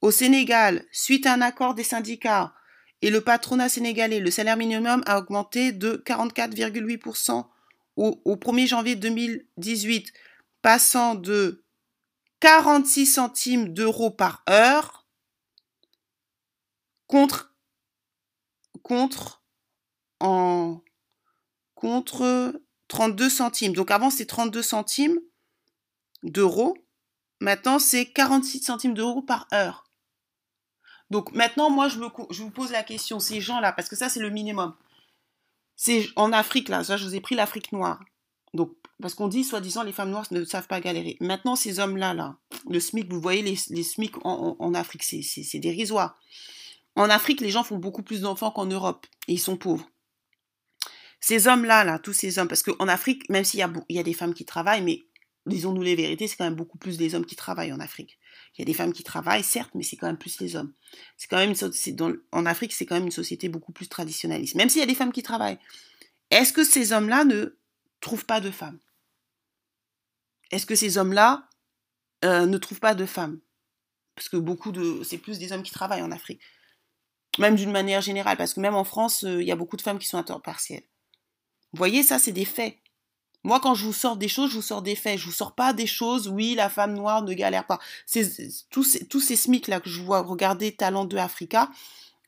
[0.00, 2.54] Au Sénégal, suite à un accord des syndicats
[3.02, 7.46] et le patronat sénégalais, le salaire minimum a augmenté de 44,8%
[7.96, 10.12] au, au 1er janvier 2018,
[10.62, 11.64] passant de
[12.40, 15.06] 46 centimes d'euros par heure
[17.08, 17.54] contre,
[18.82, 19.42] contre
[22.88, 23.72] 32 centimes.
[23.72, 25.18] Donc avant c'était 32 centimes
[26.22, 26.76] d'euros.
[27.40, 29.84] Maintenant c'est 46 centimes d'euros par heure.
[31.10, 34.30] Donc maintenant moi je, vous pose la question, ces gens-là, parce que ça c'est le
[34.30, 34.74] minimum.
[35.76, 38.00] C'est en Afrique là, ça je vous ai pris l'Afrique noire.
[38.54, 41.16] Donc parce qu'on dit, soi-disant, les femmes noires ne savent pas galérer.
[41.20, 42.36] Maintenant, ces hommes-là, là,
[42.68, 46.18] le SMIC, vous voyez les, les SMIC en, Afrique, c'est dérisoire.
[46.96, 49.88] En Afrique, les gens font beaucoup plus d'enfants qu'en Europe, et ils sont pauvres.
[51.20, 54.00] Ces hommes-là, là, tous ces hommes, parce qu'en Afrique, même s'il y, a, il y
[54.00, 55.04] a des femmes qui travaillent, mais
[55.48, 58.18] disons-nous les vérités, c'est quand même beaucoup plus les hommes qui travaillent en Afrique.
[58.54, 60.72] Il y a des femmes qui travaillent, certes, mais c'est quand même plus les hommes.
[61.16, 61.54] C'est quand même
[62.32, 64.54] en Afrique, c'est quand même une société beaucoup plus traditionnaliste.
[64.54, 65.58] Même s'il y a des femmes qui travaillent.
[66.30, 67.56] Est-ce que ces hommes-là ne
[68.00, 68.78] trouvent pas de femmes?
[70.50, 71.48] Est-ce que ces hommes-là
[72.24, 73.40] euh, ne trouvent pas de femmes?
[74.14, 75.02] Parce que beaucoup de.
[75.04, 76.40] C'est plus des hommes qui travaillent en Afrique.
[77.38, 79.82] Même d'une manière générale, parce que même en France, euh, il y a beaucoup de
[79.82, 80.82] femmes qui sont à temps partiel.
[81.72, 82.76] Vous voyez, ça, c'est des faits.
[83.44, 85.18] Moi, quand je vous sors des choses, je vous sors des faits.
[85.18, 87.78] Je vous sors pas des choses, oui, la femme noire ne galère pas.
[88.04, 88.28] C'est,
[88.70, 91.70] tous, ces, tous ces SMIC-là que je vois regarder Talent de Africa,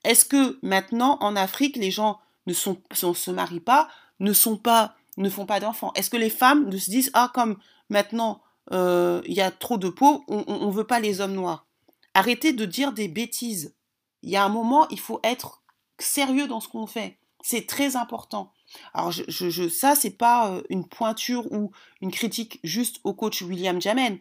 [0.04, 4.94] est-ce que maintenant, en Afrique, les gens ne sont, se marient pas, ne sont pas,
[5.16, 5.92] ne font pas d'enfants?
[5.94, 8.42] Est-ce que les femmes ne se disent, ah, comme maintenant
[8.72, 11.66] euh, il y a trop de peau, on ne veut pas les hommes noirs?
[12.14, 13.74] Arrêtez de dire des bêtises.
[14.22, 15.62] Il y a un moment, il faut être
[15.98, 17.18] sérieux dans ce qu'on fait.
[17.42, 18.52] C'est très important.
[18.94, 23.42] Alors, je, je, ça, c'est pas euh, une pointure ou une critique juste au coach
[23.42, 24.18] William Jamen.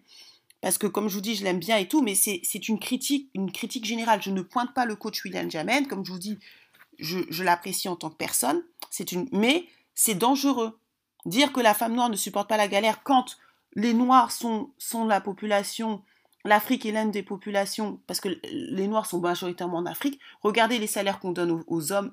[0.62, 3.30] Parce que, comme je vous dis, je l'aime bien et tout, mais c'est une critique,
[3.34, 4.22] une critique générale.
[4.22, 5.88] Je ne pointe pas le coach William Jamen.
[5.88, 6.38] Comme je vous dis,
[6.98, 8.62] je, je l'apprécie en tant que personne.
[8.90, 10.78] C'est une, mais c'est dangereux.
[11.26, 13.38] Dire que la femme noire ne supporte pas la galère quand
[13.76, 16.02] les Noirs sont, sont la population,
[16.45, 20.19] l'Afrique est l'une des populations, parce que les Noirs sont majoritairement en Afrique.
[20.41, 22.12] Regardez les salaires qu'on donne aux, hommes,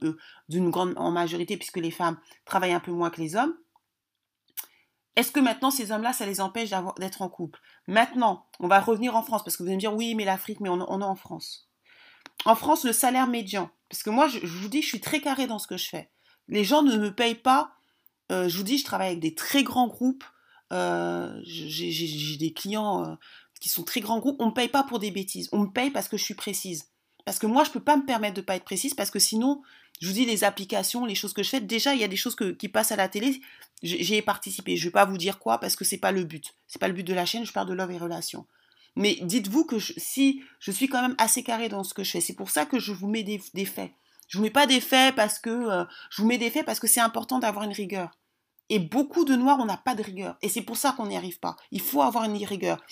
[0.48, 3.54] d'une grande en majorité, puisque les femmes travaillent un peu moins que les hommes.
[5.14, 7.60] Est-ce que maintenant ces hommes-là, ça les empêche d'être en couple?
[7.86, 10.60] Maintenant, on va revenir en France, parce que vous allez me dire, oui, mais l'Afrique,
[10.60, 11.70] mais on, est en France.
[12.44, 15.46] En France, le salaire médian, parce que moi, je, vous dis, je suis très carré
[15.46, 16.10] dans ce que je fais.
[16.48, 17.72] Les gens ne me payent pas.
[18.30, 20.24] Euh, je vous dis, je travaille avec des très grands groupes
[20.72, 23.14] euh, j'ai des clients euh,
[23.60, 25.90] qui sont très grands groupes, on me paye pas pour des bêtises, on me paye
[25.90, 26.86] parce que je suis précise.
[27.24, 29.60] Parce que moi, je peux pas me permettre de pas être précise parce que sinon,
[30.00, 31.60] je vous dis les applications, les choses que je fais.
[31.60, 33.40] Déjà, il y a des choses qui passent à la télé.
[33.82, 34.76] J'ai participé.
[34.76, 36.54] Je vais pas vous dire quoi parce que c'est pas le but.
[36.68, 37.44] C'est pas le but de la chaîne.
[37.44, 38.46] Je parle de love et relations.
[38.94, 42.20] Mais dites-vous que si je suis quand même assez carré dans ce que je fais,
[42.20, 43.90] c'est pour ça que je vous mets des, faits.
[44.28, 46.80] Je vous mets pas des faits parce que euh, je vous mets des faits parce
[46.80, 48.16] que c'est important d'avoir une rigueur.
[48.68, 50.36] Et beaucoup de noirs, on n'a pas de rigueur.
[50.42, 51.56] Et c'est pour ça qu'on n'y arrive pas.
[51.70, 52.82] Il faut avoir une rigueur.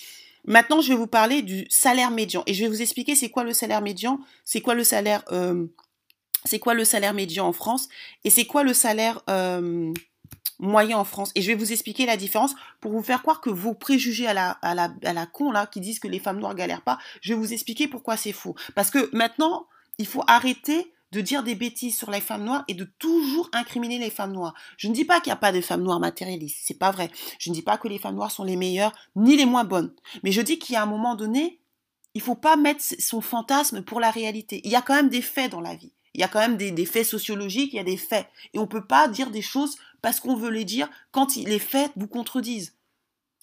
[0.47, 3.45] Maintenant, je vais vous parler du salaire médian et je vais vous expliquer c'est quoi
[3.45, 5.67] le salaire médian, c'est quoi le salaire, euh,
[6.45, 7.89] c'est quoi le salaire médian en France
[8.25, 9.93] et c'est quoi le salaire euh,
[10.59, 11.33] moyen en France.
[11.35, 14.35] Et je vais vous expliquer la différence pour vous faire croire que vos préjugés à
[14.35, 16.99] la, à la, à la con là qui disent que les femmes noires galèrent pas,
[17.21, 18.55] je vais vous expliquer pourquoi c'est faux.
[18.75, 19.67] Parce que maintenant,
[19.99, 23.99] il faut arrêter de dire des bêtises sur les femmes noires et de toujours incriminer
[23.99, 24.55] les femmes noires.
[24.77, 27.09] Je ne dis pas qu'il n'y a pas de femmes noires matérialistes, c'est pas vrai.
[27.39, 29.95] Je ne dis pas que les femmes noires sont les meilleures ni les moins bonnes.
[30.25, 31.61] Mais je dis qu'il y a un moment donné,
[32.15, 34.61] il faut pas mettre son fantasme pour la réalité.
[34.65, 35.93] Il y a quand même des faits dans la vie.
[36.15, 38.27] Il y a quand même des, faits sociologiques, il y a des faits.
[38.53, 41.59] Et on ne peut pas dire des choses parce qu'on veut les dire quand les
[41.61, 42.75] faits vous contredisent.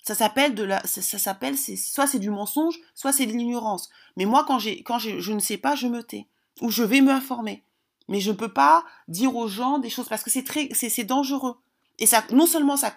[0.03, 3.89] Ça s'appelle de la, ça, s'appelle, soit c'est du mensonge, soit c'est de l'ignorance.
[4.17, 6.27] Mais moi, quand j'ai, quand je ne sais pas, je me tais
[6.59, 7.63] ou je vais m'informer.
[8.07, 11.03] Mais je ne peux pas dire aux gens des choses parce que c'est très, c'est
[11.03, 11.55] dangereux.
[11.99, 12.91] Et ça, non seulement ça,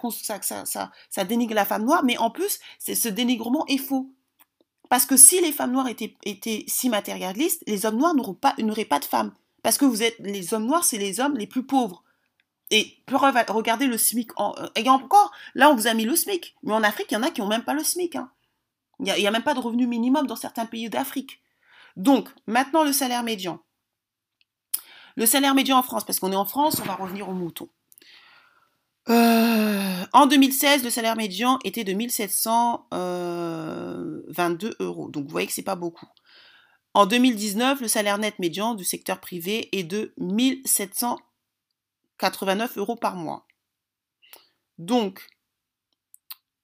[1.25, 4.11] dénigre la femme noire, mais en plus, ce dénigrement est faux.
[4.89, 8.55] Parce que si les femmes noires étaient, si matérialistes, les hommes noirs n'auraient pas,
[8.89, 9.33] pas de femmes.
[9.63, 12.03] Parce que vous êtes, les hommes noirs, c'est les hommes les plus pauvres.
[12.71, 14.31] Et regardez le SMIC.
[14.37, 16.57] En, euh, et encore, là, on vous a mis le SMIC.
[16.63, 18.17] Mais en Afrique, il y en a qui n'ont même pas le SMIC.
[18.17, 18.31] Hein.
[19.01, 21.41] Il n'y a, même pas de revenu minimum dans certains pays d'Afrique.
[21.97, 23.61] Donc, maintenant le salaire médian.
[25.17, 27.69] Le salaire médian en France, parce qu'on est en France, on va revenir au mouton.
[29.09, 35.09] Euh, en 2016, le salaire médian était de 1722 euh, euros.
[35.11, 36.09] Donc vous voyez que c'est pas beaucoup.
[36.95, 43.47] En 2019, le salaire net médian du secteur privé est de 1789 euros par mois.
[44.79, 45.29] Donc,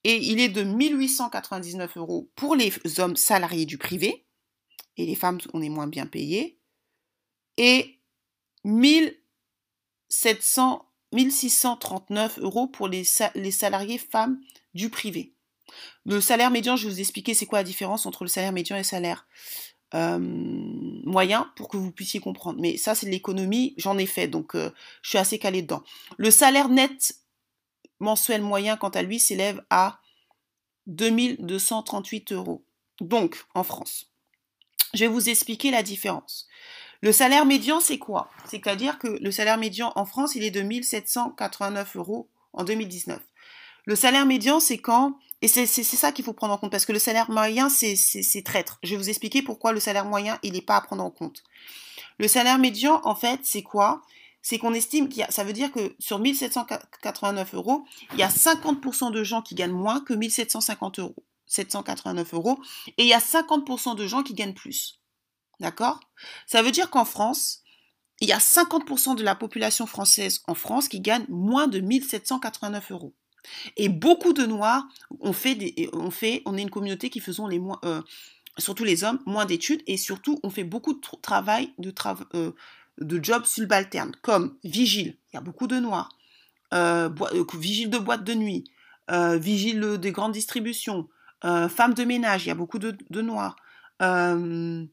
[0.04, 4.24] et il est de 1899 euros pour les hommes salariés du privé
[5.06, 6.58] les femmes, on est moins bien payées,
[7.56, 8.00] et
[8.64, 14.40] 1700, 1639 euros pour les, salariés femmes
[14.74, 15.34] du privé.
[16.04, 18.74] Le salaire médian, je vais vous expliquer c'est quoi la différence entre le salaire médian
[18.76, 19.26] et le salaire
[19.94, 22.60] euh, moyen pour que vous puissiez comprendre.
[22.60, 24.70] Mais ça, c'est l'économie, j'en ai fait, donc euh,
[25.02, 25.82] je suis assez calé dedans.
[26.16, 27.14] Le salaire net
[28.00, 30.00] mensuel moyen, quant à lui, s'élève à
[30.86, 32.64] 2238 euros.
[33.00, 34.09] Donc, en France.
[34.94, 36.46] Je vais vous expliquer la différence.
[37.00, 38.30] Le salaire médian, c'est quoi?
[38.46, 43.18] C'est-à-dire que le salaire médian en France, il est de 1789 euros en 2019.
[43.86, 45.16] Le salaire médian, c'est quand?
[45.42, 48.78] Et c'est ça qu'il faut prendre en compte, parce que le salaire moyen, c'est traître.
[48.82, 51.42] Je vais vous expliquer pourquoi le salaire moyen, il n'est pas à prendre en compte.
[52.18, 54.02] Le salaire médian, en fait, c'est quoi?
[54.42, 58.22] C'est qu'on estime qu'il y a, ça veut dire que sur 1789 euros, il y
[58.22, 61.24] a 50% de gens qui gagnent moins que 1750 euros.
[61.50, 62.60] 789 euros,
[62.96, 65.00] et il y a 50% de gens qui gagnent plus.
[65.58, 66.00] D'accord?
[66.46, 67.62] Ça veut dire qu'en France,
[68.20, 72.92] il y a 50% de la population française en France qui gagne moins de 1789
[72.92, 73.14] euros.
[73.76, 74.86] Et beaucoup de Noirs
[75.20, 78.02] ont fait, on fait, on est une communauté qui faisons les moins, euh,
[78.58, 81.92] surtout les hommes, moins d'études et surtout on fait beaucoup de travail, de,
[82.34, 82.52] euh,
[82.98, 86.10] de jobs subalternes, comme vigile, il y a beaucoup de Noirs,
[86.74, 87.08] euh,
[87.54, 88.64] vigile de boîte de nuit,
[89.08, 91.08] vigile des grandes distributions,
[91.44, 93.56] euh, femme de ménage, il y a beaucoup de, noirs.
[94.02, 94.84] Euh,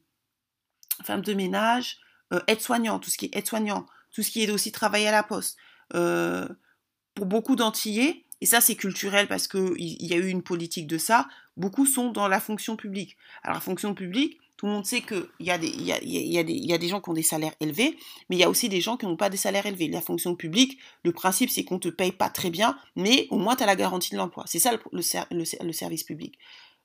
[1.02, 1.98] femme de ménage,
[2.32, 5.22] euh, aide-soignant, tout ce qui est aide-soignant, tout ce qui est aussi travail à la
[5.22, 5.58] poste.
[5.90, 10.98] pour beaucoup d'Antillais, et ça c'est culturel parce qu'il y, a eu une politique de
[10.98, 13.16] ça, beaucoup sont dans la fonction publique.
[13.42, 16.36] Alors la fonction publique, tout le monde sait qu'il y, a des, y, a, y,
[16.36, 17.96] a y a des gens qui ont des salaires élevés,
[18.28, 19.86] mais il y a aussi des gens qui n'ont pas des salaires élevés.
[19.86, 23.38] La fonction publique, le principe, c'est qu'on ne te paye pas très bien, mais au
[23.38, 24.42] moins tu as la garantie de l'emploi.
[24.48, 26.40] C'est ça le, le, service public.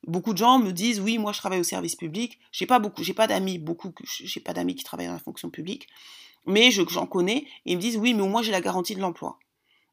[0.05, 2.38] Beaucoup de gens me disent oui, moi je travaille au service public.
[2.51, 5.49] J'ai pas beaucoup, j'ai pas d'amis, beaucoup, j'ai pas d'amis qui travaillent dans la fonction
[5.49, 5.88] publique,
[6.45, 9.01] mais j'en connais et ils me disent oui, mais au moins j'ai la garantie de
[9.01, 9.39] l'emploi.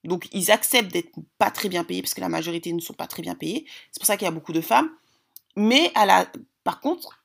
[0.04, 3.06] Donc ils acceptent d'être pas très bien payés parce que la majorité ne sont pas
[3.06, 3.64] très bien payés.
[3.90, 4.90] C'est pour ça qu'il y a beaucoup de femmes.
[5.56, 6.30] Mais à la,
[6.62, 7.19] par contre,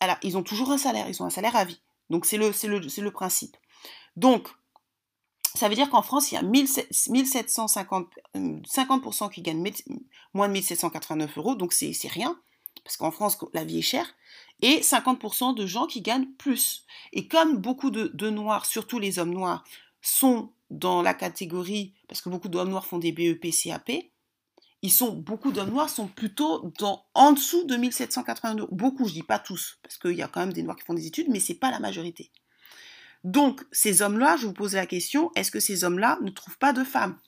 [0.00, 1.80] alors, ils ont toujours un salaire, ils ont un salaire à vie.
[2.10, 3.56] Donc c'est le, le, le principe.
[4.16, 4.48] Donc,
[5.54, 9.70] ça veut dire qu'en France, il y a 1750, 50% euh, qui gagnent
[10.32, 12.38] moins de 1789 euros, donc c'est rien,
[12.82, 14.14] parce qu'en France, la vie est chère,
[14.62, 16.84] et 50% de gens qui gagnent plus.
[17.12, 19.64] Et comme beaucoup de, de, Noirs, surtout les hommes noirs,
[20.02, 23.90] sont dans la catégorie, parce que beaucoup d'hommes noirs font des BEP, CAP,
[24.84, 26.70] ils sont, beaucoup d'hommes noirs sont plutôt
[27.14, 28.68] en dessous de 1780 euros.
[28.70, 30.92] Beaucoup, je dis pas tous, parce qu'il y a quand même des noirs qui font
[30.92, 32.30] des études, mais c'est pas la majorité.
[33.24, 36.74] Donc, ces hommes-là, je vous pose la question, est-ce que ces hommes-là ne trouvent pas
[36.74, 37.18] de femmes?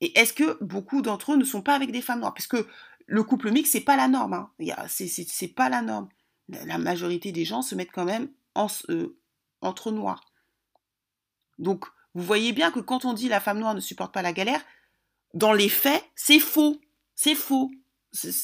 [0.00, 2.34] Et est-ce que beaucoup d'entre eux ne sont pas avec des femmes noires?
[2.34, 2.64] Parce que
[3.06, 4.34] le couple mixte, c'est pas la norme.
[4.34, 4.50] Hein.
[4.86, 6.08] C'est pas la norme.
[6.48, 8.28] La majorité des gens se mettent quand même
[8.90, 9.18] euh,
[9.60, 10.24] entre noirs.
[11.58, 14.32] Donc, vous voyez bien que quand on dit la femme noire ne supporte pas la
[14.32, 14.64] galère,
[15.34, 16.80] dans les faits, c'est faux.
[17.14, 17.70] C'est faux.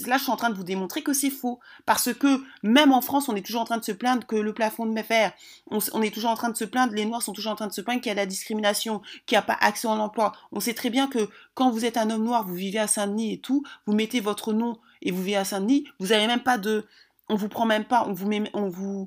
[0.07, 1.59] Là, je suis en train de vous démontrer que c'est faux.
[1.87, 4.55] Parce que même en France, on est toujours en train de se plaindre que le
[4.55, 5.33] plafond de fer,
[5.71, 7.67] on, on est toujours en train de se plaindre, les Noirs sont toujours en train
[7.67, 9.97] de se plaindre qu'il y a de la discrimination, qu'il n'y a pas accès à
[9.97, 10.33] l'emploi.
[10.53, 13.35] On sait très bien que quand vous êtes un homme noir, vous vivez à Saint-Denis
[13.35, 16.59] et tout, vous mettez votre nom et vous vivez à Saint-Denis, vous n'avez même pas
[16.59, 16.87] de...
[17.29, 19.07] On vous prend même pas, on vous met, on vous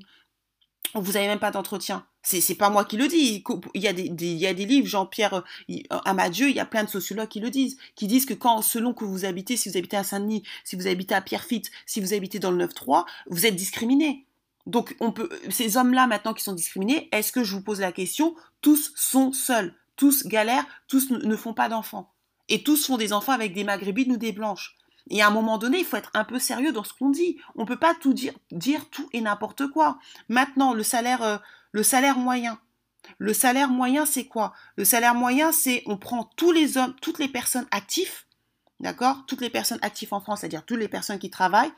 [0.94, 2.04] vous avez même pas d'entretien.
[2.22, 3.42] C'est, pas moi qui le dis.
[3.74, 5.42] Il y a des, il y a livres, Jean-Pierre
[6.04, 9.04] Amadieu, il y a plein de sociologues qui le disent, qui disent que selon que
[9.04, 12.38] vous habitez, si vous habitez à Saint-Denis, si vous habitez à Pierrefitte, si vous habitez
[12.38, 14.26] dans le 9-3, vous êtes discriminé.
[14.66, 17.92] Donc, on peut, ces hommes-là, maintenant, qui sont discriminés, est-ce que je vous pose la
[17.92, 22.12] question, tous sont seuls, tous galèrent, tous ne font pas d'enfants.
[22.48, 24.76] Et tous font des enfants avec des maghrébines ou des blanches.
[25.08, 27.38] Et à un moment donné, il faut être un peu sérieux dans ce qu'on dit.
[27.54, 29.98] On ne peut pas tout dire, dire tout et n'importe quoi.
[30.28, 31.38] Maintenant, le salaire, euh,
[31.72, 32.58] le salaire moyen.
[33.18, 34.52] Le salaire moyen, c'est quoi?
[34.76, 38.24] Le salaire moyen, c'est on prend tous les hommes, toutes les personnes actives,
[38.78, 39.24] d'accord?
[39.26, 41.72] Toutes les personnes actives en France, c'est-à-dire toutes les personnes qui travaillent,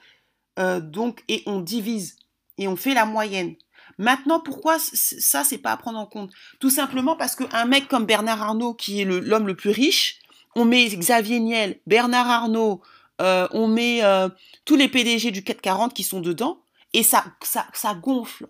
[0.58, 2.16] euh, donc et on divise
[2.58, 3.54] et on fait la moyenne.
[3.98, 6.32] Maintenant, pourquoi ça, c'est pas à prendre en compte?
[6.60, 10.18] Tout simplement parce qu'un mec comme Bernard Arnault, qui est l'homme le, plus riche,
[10.54, 12.82] on met Xavier Niel, Bernard Arnault,
[13.20, 14.28] euh, on met euh,
[14.64, 18.46] tous les PDG du 440 qui sont dedans, et ça, ça, ça gonfle.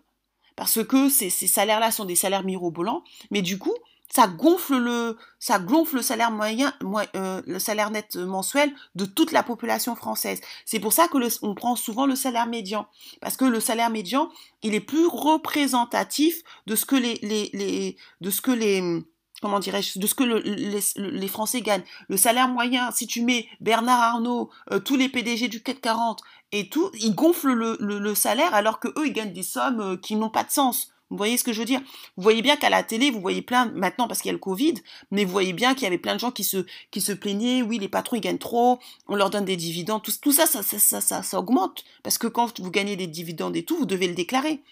[0.62, 3.74] Parce que ces, salaires-là sont des salaires mirobolants, mais du coup,
[4.08, 6.72] ça gonfle le, ça gonfle le salaire moyen,
[7.16, 10.40] euh, le salaire net mensuel de toute la population française.
[10.64, 12.86] C'est pour ça que on prend souvent le salaire médian,
[13.20, 14.30] parce que le salaire médian,
[14.62, 19.02] il est plus représentatif de ce que les, de ce que les
[19.40, 21.82] comment dirais-je, de ce que les, Français gagnent.
[22.08, 26.22] Le salaire moyen, si tu mets Bernard Arnault, euh, tous les PDG du 440
[26.52, 30.16] et tout, ils gonflent le, salaire alors que eux ils gagnent des sommes euh, qui
[30.16, 30.88] n'ont pas de sens.
[31.10, 31.80] Vous voyez ce que je veux dire?
[32.16, 34.38] Vous voyez bien qu'à la télé, vous voyez plein, maintenant parce qu'il y a le
[34.38, 34.74] Covid,
[35.10, 37.60] mais vous voyez bien qu'il y avait plein de gens qui se, qui se plaignaient,
[37.60, 40.62] oui, les patrons, ils gagnent trop, on leur donne des dividendes, tout, tout ça ça,
[40.62, 41.84] ça, ça, ça, ça augmente.
[42.02, 44.62] Parce que quand vous gagnez des dividendes et tout, vous devez le déclarer.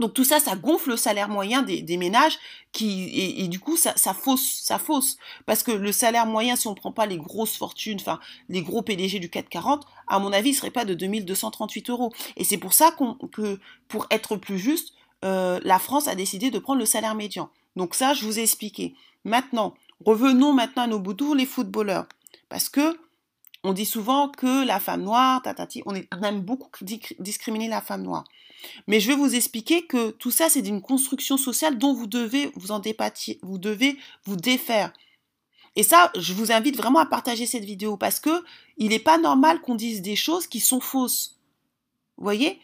[0.00, 2.38] Donc tout ça, ça gonfle le salaire moyen des, ménages
[2.72, 6.66] qui et, du coup ça, ça fausse, ça fausse parce que le salaire moyen, si
[6.66, 10.32] on ne prend pas les grosses fortunes, enfin les gros PDG du 440, à mon
[10.32, 12.12] avis, il serait pas de 2238 euros.
[12.36, 16.50] Et c'est pour ça qu'on que pour être plus juste, euh, la France a décidé
[16.50, 17.48] de prendre le salaire médian.
[17.76, 18.94] Donc ça, je vous ai expliqué.
[19.24, 22.06] Maintenant, revenons maintenant à nos boutons, les footballeurs,
[22.48, 22.96] parce que
[23.64, 25.42] on dit souvent que la femme noire,
[25.86, 26.70] on, aime beaucoup
[27.18, 28.24] discriminer la femme noire.
[28.86, 32.52] Mais je vais vous expliquer que tout ça, c'est d'une construction sociale dont vous devez
[32.54, 34.92] vous en défaire.
[35.76, 38.44] Et ça, je vous invite vraiment à partager cette vidéo parce que
[38.76, 41.38] il n'est pas normal qu'on dise des choses qui sont fausses.
[42.16, 42.60] Vous voyez?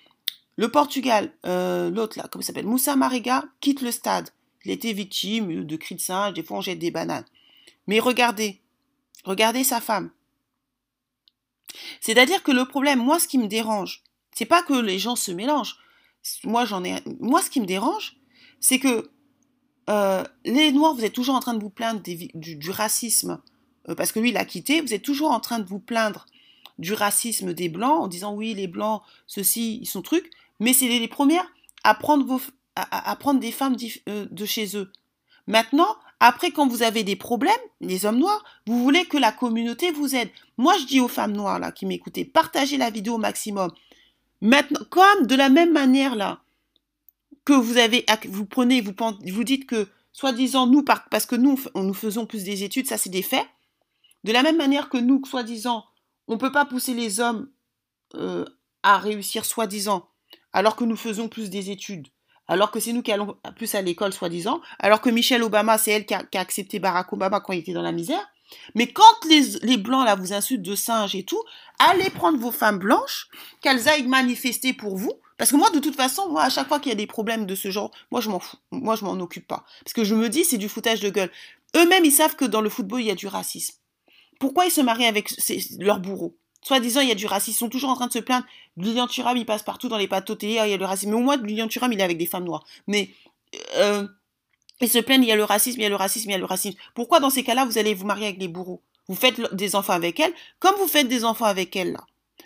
[0.56, 2.66] Le Portugal, euh, l'autre là, comment s'appelle?
[2.66, 4.30] Moussa Mariga quitte le stade.
[4.64, 7.24] Il était victime de cris de singe, des fois on jette des bananes.
[7.86, 8.60] Mais regardez,
[9.24, 10.10] regardez sa femme.
[12.00, 14.02] C'est-à-dire que le problème, moi, ce qui me dérange,
[14.34, 15.76] c'est pas que les gens se mélangent
[16.44, 16.96] moi j'en ai.
[17.20, 18.16] Moi, ce qui me dérange,
[18.60, 19.10] c'est que
[19.88, 23.40] euh, les Noirs, vous êtes toujours en train de vous plaindre du, racisme,
[23.88, 24.80] euh, parce que lui, il a quitté.
[24.80, 26.26] Vous êtes toujours en train de vous plaindre
[26.78, 30.30] du racisme des Blancs, en disant oui, les Blancs, ceux-ci, ils sont trucs.
[30.60, 31.46] Mais c'est les, premières
[31.84, 32.40] à prendre, vos,
[32.76, 33.76] à, prendre des femmes
[34.08, 34.92] euh, de chez eux.
[35.46, 39.90] Maintenant, après, quand vous avez des problèmes, les hommes noirs, vous voulez que la communauté
[39.90, 40.28] vous aide.
[40.58, 43.72] Moi, je dis aux femmes noires là qui m'écoutaient, partagez la vidéo au maximum.
[44.42, 46.42] Maintenant, comme de la même manière là,
[47.46, 52.26] que vous avez, vous prenez, vous, dites que, soi-disant, nous, parce que nous, nous faisons
[52.26, 53.46] plus des études, ça c'est des faits.
[54.24, 55.86] De la même manière que nous, soi-disant,
[56.28, 57.48] on ne peut pas pousser les hommes
[58.14, 58.44] euh,
[58.82, 60.06] à réussir, soi-disant,
[60.52, 62.08] alors que nous faisons plus des études,
[62.50, 65.92] alors que c'est nous qui allons plus à l'école, soi-disant, alors que Michelle Obama, c'est
[65.92, 68.28] elle qui a, accepté Barack Obama quand il était dans la misère.
[68.74, 71.40] Mais quand les, les blancs là vous insultent de singes et tout,
[71.78, 73.28] allez prendre vos femmes blanches,
[73.60, 75.12] qu'elles aillent manifester pour vous.
[75.38, 77.46] Parce que moi, de toute façon, moi, à chaque fois qu'il y a des problèmes
[77.46, 78.58] de ce genre, moi, je m'en fous.
[78.72, 79.64] Moi, je m'en occupe pas.
[79.84, 81.30] Parce que je me dis, c'est du foutage de gueule.
[81.76, 83.76] Eux-mêmes, ils savent que dans le football, il y a du racisme.
[84.40, 85.32] Pourquoi ils se marient avec
[85.78, 86.36] leurs bourreaux?
[86.62, 87.56] Soit-disant, il y a du racisme.
[87.56, 88.46] Ils sont toujours en train de se plaindre.
[88.76, 91.10] Lilian Thuram, il passe partout dans les plateaux télé, il y a le racisme.
[91.10, 92.64] Mais au moins, Lilian Thuram, il est avec des femmes noires.
[92.86, 93.10] Mais
[93.76, 94.06] euh,
[94.80, 96.36] ils se plaignent, il y a le racisme, il y a le racisme, il y
[96.36, 96.78] a le racisme.
[96.94, 98.82] Pourquoi dans ces cas-là, vous allez vous marier avec les bourreaux?
[99.08, 101.96] Vous faites des enfants avec elles, comme vous faites des enfants avec elles.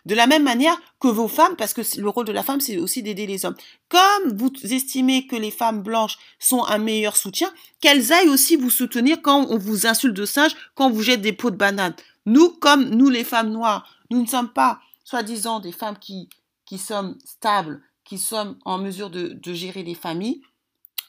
[0.06, 2.76] De la même manière que vos femmes, parce que le rôle de la femme, c'est
[2.78, 3.56] aussi d'aider les hommes.
[3.88, 7.50] Comme vous estimez que les femmes blanches sont un meilleur soutien,
[7.80, 11.32] qu'elles aillent aussi vous soutenir quand on vous insulte de singe, quand vous jette des
[11.32, 11.94] pots de banane.
[12.26, 16.28] Nous, comme nous les femmes noires, nous ne sommes pas, soi-disant, des femmes qui,
[16.66, 20.42] qui sommes stables, qui sommes en mesure de, gérer des familles,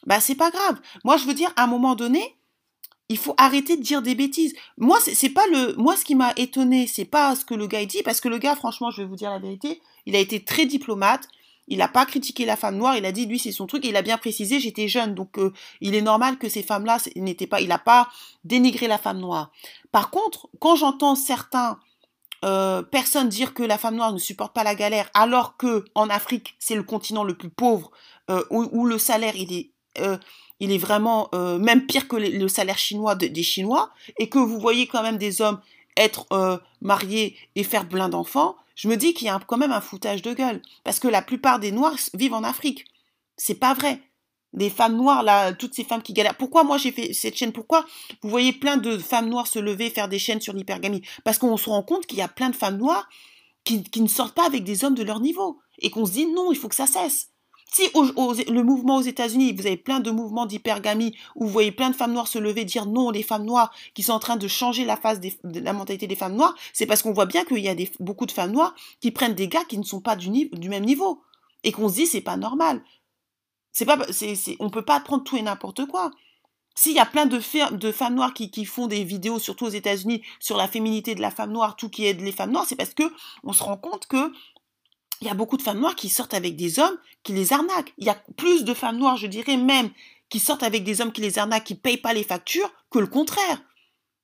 [0.06, 0.80] bah c'est pas grave.
[1.04, 2.36] Moi, je veux dire, à un moment donné,
[3.08, 4.54] il faut arrêter de dire des bêtises.
[4.78, 7.84] Moi, c'est pas le, moi, ce qui m'a étonné, c'est pas ce que le gars
[7.84, 10.44] dit, parce que le gars, franchement, je vais vous dire la vérité, il a été
[10.44, 11.28] très diplomate.
[11.68, 13.88] Il n'a pas critiqué la femme noire, il a dit lui c'est son truc et
[13.88, 17.48] il a bien précisé j'étais jeune donc euh, il est normal que ces femmes-là n'étaient
[17.48, 18.08] pas, il n'a pas
[18.44, 19.50] dénigré la femme noire.
[19.90, 21.80] Par contre, quand j'entends certains
[22.46, 26.08] euh, personnes dire que la femme noire ne supporte pas la galère alors que en
[26.08, 27.90] Afrique c'est le continent le plus pauvre
[28.30, 29.70] euh, où, le salaire il est
[30.60, 34.58] il est vraiment euh, même pire que le salaire chinois des Chinois, et que vous
[34.58, 35.60] voyez quand même des hommes
[35.96, 39.72] être euh, mariés et faire plein d'enfants, je me dis qu'il y a quand même
[39.72, 40.60] un foutage de gueule.
[40.84, 42.84] Parce que la plupart des Noirs vivent en Afrique.
[43.38, 44.00] C'est pas vrai.
[44.56, 46.36] Les femmes noires, là, toutes ces femmes qui galèrent.
[46.36, 47.52] Pourquoi moi j'ai fait cette chaîne?
[47.52, 47.84] Pourquoi
[48.22, 51.02] vous voyez plein de femmes noires se lever, faire des chaînes sur l'hypergamie?
[51.24, 53.08] Parce qu'on se rend compte qu'il y a plein de femmes noires
[53.64, 55.58] qui, ne sortent pas avec des hommes de leur niveau.
[55.80, 57.28] Et qu'on se dit non, il faut que ça cesse.
[57.72, 61.90] Si le mouvement aux États-Unis, vous avez plein de mouvements d'hypergamie où vous voyez plein
[61.90, 64.48] de femmes noires se lever, dire non, les femmes noires qui sont en train de
[64.48, 67.58] changer la face de la mentalité des femmes noires, c'est parce qu'on voit bien qu'il
[67.58, 70.30] y a beaucoup de femmes noires qui prennent des gars qui ne sont pas du,
[70.30, 71.20] même niveau
[71.64, 72.82] et qu'on se dit c'est pas normal.
[73.76, 76.10] C'est pas, c'est, on peut pas prendre tout et n'importe quoi.
[76.74, 77.38] S'il y a plein de,
[77.76, 81.20] de femmes noires qui, qui, font des vidéos, surtout aux États-Unis, sur la féminité de
[81.20, 83.02] la femme noire, tout qui aide les femmes noires, c'est parce que
[83.44, 84.32] on se rend compte que
[85.20, 87.92] il y a beaucoup de femmes noires qui sortent avec des hommes qui les arnaquent.
[87.98, 89.90] Il y a plus de femmes noires, je dirais même,
[90.30, 93.06] qui sortent avec des hommes qui les arnaquent, qui payent pas les factures, que le
[93.06, 93.62] contraire.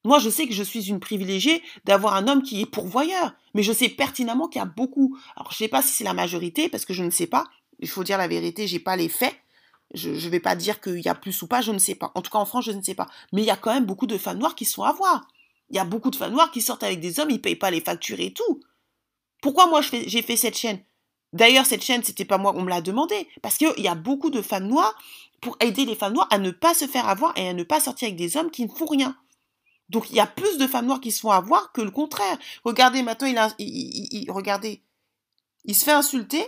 [0.04, 3.62] Moi, je sais que je suis une privilégiée d'avoir un homme qui est pourvoyeur, mais
[3.62, 5.18] je sais pertinemment qu'il y a beaucoup.
[5.36, 7.44] Alors, je sais pas si c'est la majorité, parce que je ne sais pas.
[7.82, 9.34] Il faut dire la vérité, j'ai pas les faits.
[9.92, 12.12] Je ne vais pas dire qu'il y a plus ou pas, je ne sais pas.
[12.14, 13.08] En tout cas, en France, je ne sais pas.
[13.32, 15.28] Mais il y a quand même beaucoup de femmes noires qui sont à voir.
[15.68, 17.70] Il y a beaucoup de femmes noires qui sortent avec des hommes, ils payent pas
[17.70, 18.60] les factures et tout.
[19.42, 20.82] Pourquoi moi j'ai fait cette chaîne?
[21.32, 23.26] D'ailleurs, cette chaîne, c'était pas moi, on me l'a demandé.
[23.42, 24.96] Parce qu'il y a beaucoup de femmes noires
[25.40, 27.80] pour aider les femmes noires à ne pas se faire avoir et à ne pas
[27.80, 29.16] sortir avec des hommes qui ne font rien.
[29.88, 32.38] Donc il y a plus de femmes noires qui se font avoir que le contraire.
[32.64, 33.52] Regardez, maintenant, il, a,
[34.32, 34.82] regardez,
[35.64, 36.46] il se fait insulter.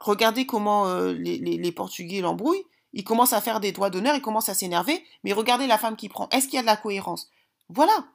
[0.00, 2.64] Regardez comment euh, les, Portugais l'embrouillent.
[2.92, 5.02] Il commence à faire des droits d'honneur, il commence à s'énerver.
[5.24, 6.28] Mais regardez la femme qui prend.
[6.30, 7.30] Est-ce qu'il y a de la cohérence?
[7.68, 8.06] Voilà.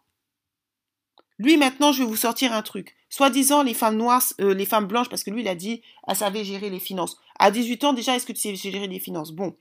[1.38, 2.95] Lui, maintenant, je vais vous sortir un truc.
[3.09, 6.15] Soi-disant, les femmes noires, euh, les femmes blanches, parce que lui, il a dit, elle
[6.15, 7.17] savait gérer les finances.
[7.39, 9.32] À 18 ans, déjà, est-ce que tu sais gérer les finances?
[9.32, 9.55] Bon.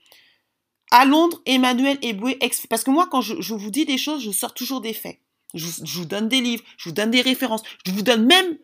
[0.91, 2.37] À Londres, Emmanuel Eboué,
[2.69, 5.19] parce que moi, quand je, vous dis des choses, je sors toujours des faits.
[5.53, 5.65] Je,
[5.97, 8.57] vous donne des livres, je vous donne des références, je vous donne même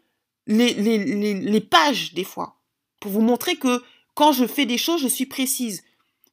[0.47, 2.54] les pages, des fois,
[3.05, 3.83] pour vous montrer que
[4.15, 5.83] quand je fais des choses, je suis précise.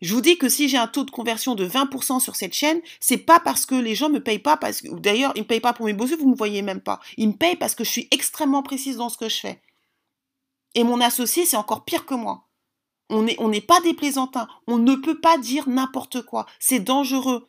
[0.00, 2.80] Je vous dis que si j'ai un taux de conversion de 20% sur cette chaîne,
[2.98, 5.60] c'est pas parce que les gens me payent pas parce que, d'ailleurs, ils me payent
[5.60, 6.98] pas pour mes beaux yeux, vous me voyez même pas.
[7.18, 9.60] Ils me payent parce que je suis extrêmement précise dans ce que je fais.
[10.74, 12.48] Et mon associé, c'est encore pire que moi.
[13.10, 14.48] On n'est pas des plaisantins.
[14.66, 16.46] On ne peut pas dire n'importe quoi.
[16.58, 17.46] C'est dangereux.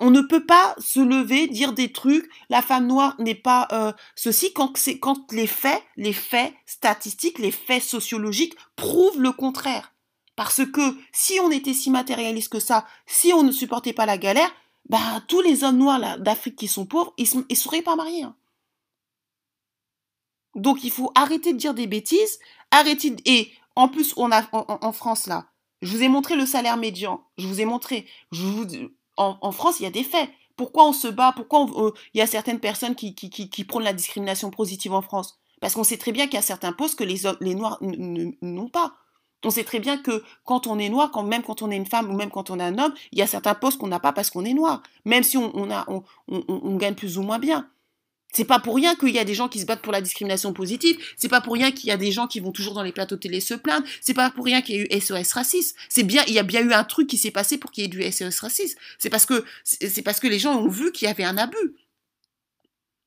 [0.00, 3.92] On ne peut pas se lever, dire des trucs, la femme noire n'est pas euh,
[4.16, 9.92] ceci, quand, quand les faits, les faits statistiques, les faits sociologiques prouvent le contraire.
[10.36, 14.18] Parce que si on était si matérialiste que ça, si on ne supportait pas la
[14.18, 14.50] galère,
[14.88, 18.24] bah, tous les hommes noirs d'Afrique qui sont pauvres, ils ne seraient pas mariés.
[18.24, 18.34] Hein.
[20.54, 22.38] Donc il faut arrêter de dire des bêtises,
[22.70, 25.46] arrêter et en plus on a en, France là,
[25.82, 28.06] je vous ai montré le salaire médian, je vous ai montré,
[29.16, 30.28] en, France il y a des faits.
[30.56, 31.32] Pourquoi on se bat?
[31.34, 35.38] Pourquoi euh, il y a certaines personnes qui, prônent la discrimination positive en France?
[35.60, 38.68] Parce qu'on sait très bien qu'il y a certains postes que les, les Noirs n'ont
[38.68, 38.94] pas.
[39.44, 42.10] On sait très bien que quand on est noir, même quand on est une femme
[42.10, 44.12] ou même quand on est un homme, il y a certains postes qu'on n'a pas
[44.12, 44.82] parce qu'on est noir.
[45.04, 47.68] Même si on, gagne plus ou moins bien.
[48.34, 50.52] C'est pas pour rien qu'il y a des gens qui se battent pour la discrimination
[50.52, 50.98] positive.
[51.16, 53.16] C'est pas pour rien qu'il y a des gens qui vont toujours dans les plateaux
[53.16, 53.86] télé se plaindre.
[54.00, 55.76] C'est pas pour rien qu'il y a eu SOS raciste.
[55.88, 57.86] C'est bien, il y a bien eu un truc qui s'est passé pour qu'il y
[57.86, 58.76] ait du SOS raciste.
[58.98, 61.76] C'est parce que, c'est parce que les gens ont vu qu'il y avait un abus.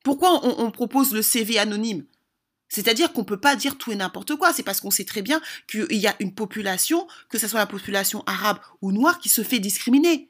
[0.04, 2.06] Pourquoi on propose le CV anonyme?
[2.70, 4.54] C'est-à-dire qu'on ne peut pas dire tout et n'importe quoi.
[4.54, 7.66] C'est parce qu'on sait très bien qu'il y a une population, que ce soit la
[7.66, 10.30] population arabe ou noire, qui se fait discriminer.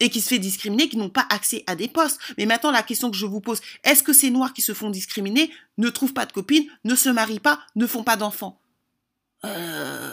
[0.00, 2.18] Et qui se fait discriminer, qui n'ont pas accès à des postes.
[2.38, 4.90] Mais maintenant, la question que je vous pose, est-ce que ces noirs qui se font
[4.90, 8.60] discriminer ne trouvent pas de copines, ne se marient pas, ne font pas d'enfants?
[9.44, 10.12] Euh,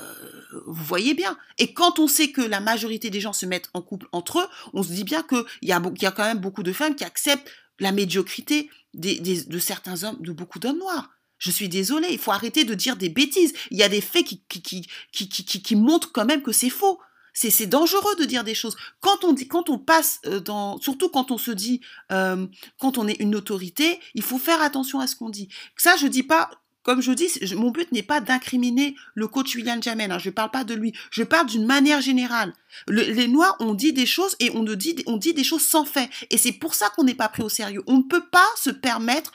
[0.66, 1.38] vous voyez bien.
[1.58, 4.48] Et quand on sait que la majorité des gens se mettent en couple entre eux,
[4.74, 7.92] on se dit bien qu'il y, a, quand même beaucoup de femmes qui acceptent la
[7.92, 11.10] médiocrité de certains hommes, de beaucoup d'hommes noirs.
[11.38, 13.54] Je suis désolée, il faut arrêter de dire des bêtises.
[13.70, 17.00] Il y a des faits qui montrent quand même que c'est faux.
[17.40, 18.76] C'est dangereux de dire des choses.
[19.00, 21.82] Quand on dit, quand on passe euh, dans, surtout quand on se dit,
[22.12, 22.48] euh,
[22.80, 25.48] quand on est une autorité, il faut faire attention à ce qu'on dit.
[25.78, 26.50] Ça, je dis pas,
[26.82, 30.12] comme je dis, mon but n'est pas d'incriminer le coach William Jamen.
[30.12, 30.94] Hein, je parle pas de lui.
[31.12, 32.54] Je parle d'une manière générale.
[32.88, 36.10] les Noirs ont dit des choses et on, dit, on dit des choses sans fait.
[36.32, 37.84] Et c'est pour ça qu'on n'est pas pris au sérieux.
[37.86, 39.32] On ne peut pas se permettre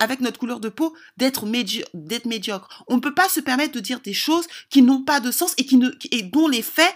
[0.00, 1.44] avec notre couleur de peau, d'être
[1.94, 2.84] d'être médiocre.
[2.86, 5.52] On ne peut pas se permettre de dire des choses qui n'ont pas de sens
[5.58, 6.94] et qui ne, et dont les faits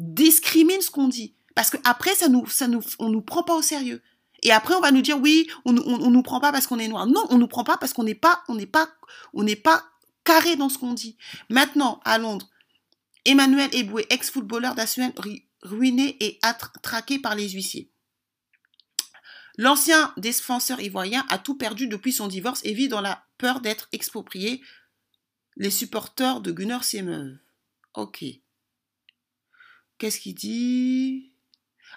[0.00, 1.34] discrimine ce qu'on dit.
[1.54, 4.02] Parce que après, ça nous, ça nous, on nous prend pas au sérieux.
[4.42, 6.88] Et après, on va nous dire oui, on, on, nous prend pas parce qu'on est
[6.88, 7.06] noir.
[7.06, 8.88] Non, on nous prend pas parce qu'on n'est pas, on n'est pas,
[9.34, 9.84] on n'est pas
[10.24, 11.18] carré dans ce qu'on dit.
[11.50, 12.48] Maintenant, à Londres,
[13.26, 15.12] Emmanuel Eboué, ex-footballeur d'Assuel,
[15.62, 16.40] ruiné et
[16.82, 17.90] traqué par les huissiers.
[19.58, 23.88] L'ancien défenseur ivoirien a tout perdu depuis son divorce et vit dans la peur d'être
[23.92, 24.62] exproprié.
[25.56, 27.36] Les supporters de Gunnar s'émeuvent.
[27.92, 28.24] Ok.
[30.00, 31.30] Qu'est-ce qu'il dit?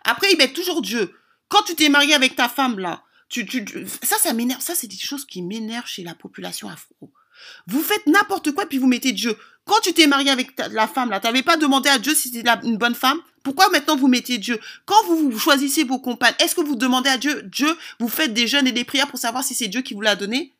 [0.04, 1.16] Après, il met toujours Dieu.
[1.48, 3.64] Quand tu t'es marié avec ta femme, là, tu, tu,
[4.04, 4.62] ça, ça m'énerve.
[4.62, 7.14] Ça, c'est des choses qui m'énervent chez la population afro.
[7.66, 9.38] Vous faites n'importe quoi, puis vous mettez Dieu.
[9.64, 12.50] Quand tu t'es marié avec la femme, là, t'avais pas demandé à Dieu si c'était
[12.64, 13.22] une bonne femme?
[13.42, 14.60] Pourquoi maintenant vous mettez Dieu?
[14.86, 18.48] Quand vous, choisissez vos compagnes, est-ce que vous demandez à Dieu, Dieu, vous faites des
[18.48, 20.54] jeûnes et des prières pour savoir si c'est Dieu qui vous l'a donné?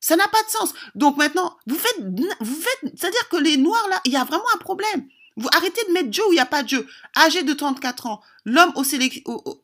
[0.00, 0.72] Ça n'a pas de sens.
[0.94, 1.98] Donc maintenant, vous faites,
[2.40, 5.06] vous faites, c'est-à-dire que les noirs, là, il y a vraiment un problème.
[5.36, 6.86] Vous arrêtez de mettre Dieu où il n'y a pas Dieu.
[7.14, 8.84] Âgé de 34 ans, l'homme aux,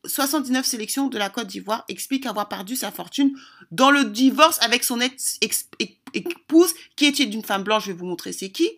[0.04, 3.34] 79 sélections de la Côte d'Ivoire explique avoir perdu sa fortune
[3.70, 7.86] dans le divorce avec son ex-épouse qui était d'une femme blanche.
[7.86, 8.70] Je vais vous montrer c'est qui?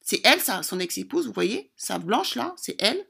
[0.00, 1.70] C'est elle, son ex-épouse, vous voyez?
[1.76, 3.06] Sa blanche là, c'est elle.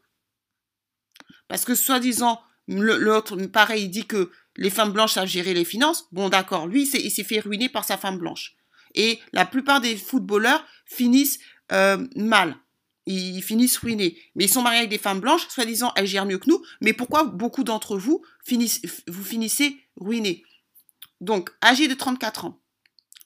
[1.46, 6.08] Parce que soi-disant, l'autre, pareil, il dit que les femmes blanches savent gérer les finances.
[6.10, 8.56] Bon, d'accord, lui, il s'est fait ruiner par sa femme blanche.
[8.94, 11.38] Et la plupart des footballeurs finissent
[11.72, 12.56] euh, mal.
[13.06, 14.18] Ils finissent ruinés.
[14.34, 16.62] Mais ils sont mariés avec des femmes blanches, soi-disant elles gèrent mieux que nous.
[16.80, 20.42] Mais pourquoi beaucoup d'entre vous finissent, vous finissez ruinés?
[21.20, 22.60] Donc, âgé de 34 ans,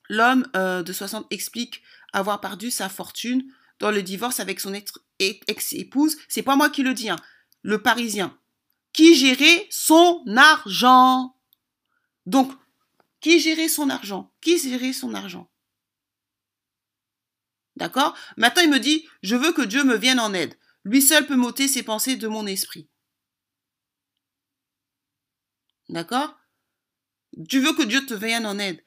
[0.08, 1.82] l'homme euh, de 60 explique
[2.12, 3.44] avoir perdu sa fortune
[3.78, 4.74] dans le divorce avec son
[5.18, 6.16] ex-épouse.
[6.28, 7.16] C'est pas moi qui le dis, hein,
[7.62, 8.36] le Parisien.
[8.92, 11.36] Qui gérait son argent?
[12.26, 12.52] Donc,
[13.20, 14.32] qui gérait son argent?
[14.40, 15.48] Qui gérait son argent?
[17.80, 18.14] D'accord?
[18.36, 20.54] Maintenant, il me dit, je veux que Dieu me vienne en aide.
[20.84, 22.88] Lui seul peut m'ôter ces pensées de mon esprit.
[25.88, 26.38] D'accord?
[27.48, 28.82] Tu veux que Dieu te vienne en aide.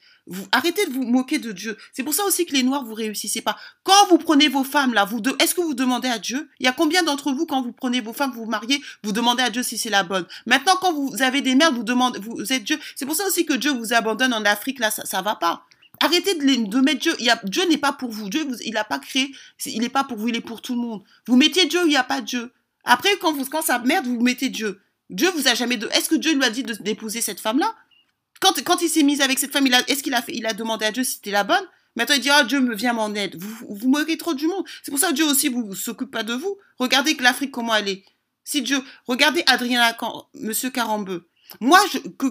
[0.52, 1.76] Arrêtez de vous moquer de Dieu.
[1.92, 3.58] C'est pour ça aussi que les Noirs, vous réussissez pas.
[3.84, 6.50] Quand vous prenez vos femmes, là, vous est-ce que vous demandez à Dieu?
[6.60, 9.12] Il y a combien d'entre vous, quand vous prenez vos femmes, vous vous mariez, vous
[9.12, 10.28] demandez à Dieu si c'est la bonne?
[10.46, 12.80] Maintenant, quand vous avez des mères, vous demandez, vous êtes Dieu.
[12.96, 15.66] C'est pour ça aussi que Dieu vous abandonne en Afrique, là, ça, ça va pas.
[16.04, 17.16] Arrêtez de, mettre Dieu.
[17.46, 18.30] Dieu n'est pas pour vous.
[18.30, 19.34] Dieu, il n'a pas créé.
[19.66, 21.02] Il n'est pas pour vous, il est pour tout le monde.
[21.28, 22.52] Vous mettez Dieu il n'y a pas Dieu.
[22.84, 24.82] Après, quand, vous, ça merde, vous mettez Dieu.
[25.10, 25.80] Dieu vous a jamais.
[25.94, 27.74] Est-ce que Dieu lui a dit d'épouser cette femme-là?
[28.42, 31.32] Quand, il s'est mis avec cette femme, est-ce qu'il a demandé à Dieu si c'était
[31.32, 31.64] la bonne?
[31.96, 33.38] Maintenant, il dit, oh, Dieu me vient m'en aide.
[33.38, 34.66] Vous, vous moquez trop du monde.
[34.82, 36.58] C'est pour ça que Dieu aussi vous s'occupe pas de vous.
[36.80, 38.04] Regardez que l'Afrique, comment elle est.
[38.44, 41.30] Si Dieu, regardez Adrien Lacan, Monsieur Carambeu.
[41.60, 41.80] Moi,
[42.18, 42.28] que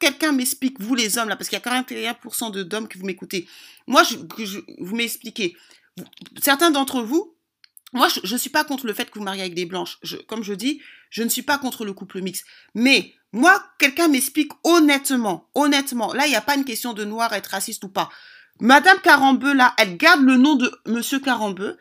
[0.00, 3.06] quelqu'un m'explique, vous les hommes là, parce qu'il y a 41% de d'hommes qui vous
[3.06, 3.48] m'écoutez.
[3.86, 5.56] Moi, que vous m'expliquez.
[6.40, 7.34] Certains d'entre vous,
[7.92, 9.98] moi, je ne suis pas contre le fait que vous mariez avec des blanches.
[10.26, 12.44] Comme je dis, je ne suis pas contre le couple mixte.
[12.74, 16.12] Mais moi, quelqu'un m'explique honnêtement, honnêtement.
[16.12, 18.10] Là, il n'y a pas une question de noir, être raciste ou pas.
[18.60, 21.78] Madame Carambeu, là, elle garde le nom de Monsieur Carambeu.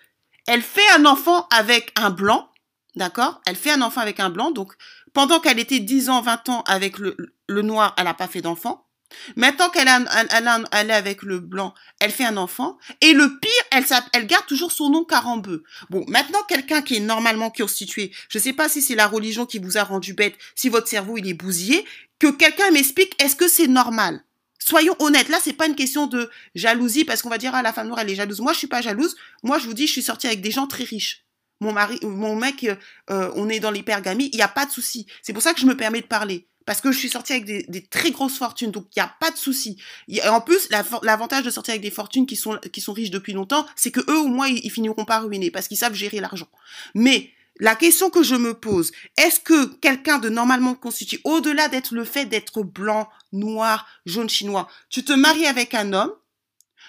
[0.48, 2.52] Elle fait un enfant avec un blanc.
[2.96, 3.42] D'accord?
[3.46, 4.52] Elle fait un enfant avec un blanc.
[4.52, 4.74] Donc,
[5.16, 7.16] pendant qu'elle était 10 ans, 20 ans avec le,
[7.48, 8.86] le noir, elle n'a pas fait d'enfant.
[9.38, 12.78] Maintenant qu'elle elle, est avec le blanc, elle fait un enfant.
[13.00, 15.64] Et le pire, elle, elle garde toujours son nom Carambeu.
[15.90, 19.46] Bon, maintenant, quelqu'un qui est normalement constitué, je ne sais pas si c'est la religion
[19.46, 21.86] qui vous a rendu bête, si votre cerveau il est bousillé,
[22.20, 24.22] que quelqu'un m'explique, est-ce que c'est normal?
[24.60, 27.72] Soyons honnêtes, là, c'est pas une question de jalousie, parce qu'on va dire, ah, la
[27.72, 28.42] femme noire, elle est jalouse.
[28.42, 29.16] Moi, je suis pas jalouse.
[29.44, 31.25] Moi, je vous dis, je suis sortie avec des gens très riches
[31.62, 32.76] mon mari, mon mec, euh,
[33.10, 35.06] euh, on est dans l'hypergamie, il n'y a pas de souci.
[35.22, 36.48] C'est pour ça que je me permets de parler.
[36.66, 39.30] Parce que je suis sortie avec des, très grosses fortunes, donc il n'y a pas
[39.30, 39.78] de souci.
[40.28, 40.68] En plus,
[41.04, 44.28] l'avantage de sortir avec des fortunes qui sont, riches depuis longtemps, c'est que eux, au
[44.28, 46.48] moins, ils, finiront pas ruinés parce qu'ils savent gérer l'argent.
[46.96, 47.30] Mais
[47.60, 52.04] la question que je me pose, est-ce que quelqu'un de normalement constitué, au-delà d'être le
[52.04, 56.14] fait d'être blanc, noir, jaune chinois, tu te maries avec un homme,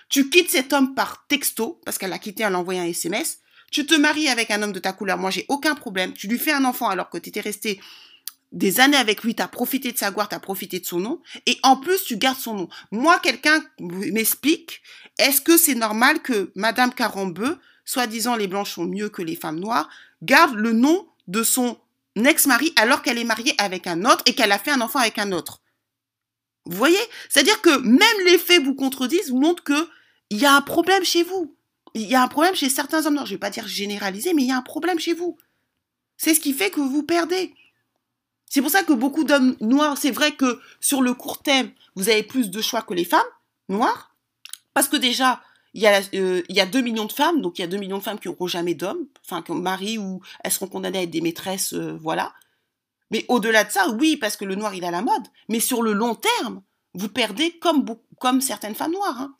[0.09, 3.41] tu quittes cet homme par texto, parce qu'elle a quitté, en envoyant un SMS,
[3.77, 6.14] tu te maries avec un homme de ta couleur, moi j'ai aucun problème.
[6.14, 7.79] Tu lui fais un enfant alors que tu étais resté
[8.51, 10.99] des années avec lui, tu as profité de sa gloire, tu as profité de son
[10.99, 12.68] nom, et en plus tu gardes son nom.
[12.91, 14.81] Moi, quelqu'un m'explique,
[15.18, 19.61] est-ce que c'est normal que Madame Carambeu soi-disant les blanches sont mieux que les femmes
[19.61, 19.91] noires,
[20.22, 21.79] garde le nom de son
[22.16, 25.18] ex-mari alors qu'elle est mariée avec un autre et qu'elle a fait un enfant avec
[25.18, 25.61] un autre?
[26.64, 26.97] Vous voyez?
[27.29, 29.87] C'est-à-dire que même les faits vous contredisent, vous montrent que
[30.31, 31.56] il y a un problème chez vous.
[31.97, 33.24] Il y a un problème chez certains hommes noirs.
[33.24, 35.38] Je ne vais pas dire généraliser, mais il y a un problème chez vous.
[36.18, 37.55] C'est ce qui fait que vous perdez.
[38.44, 42.11] C'est pour ça que beaucoup d'hommes noirs, c'est vrai que sur le court terme, vous
[42.11, 43.20] avez plus de choix que les femmes
[43.70, 44.14] noires.
[44.74, 45.40] Parce que déjà,
[45.72, 47.68] il y, a, euh, il y a 2 millions de femmes, donc il y a
[47.68, 50.99] 2 millions de femmes qui n'auront jamais d'hommes, enfin, qui marient ou elles seront condamnées
[50.99, 52.34] à être des maîtresses, euh, voilà.
[53.11, 55.26] Mais au-delà de ça, oui, parce que le noir, il a la mode.
[55.49, 57.86] Mais sur le long terme, vous perdez comme,
[58.20, 59.20] comme certaines femmes noires.
[59.20, 59.34] Hein.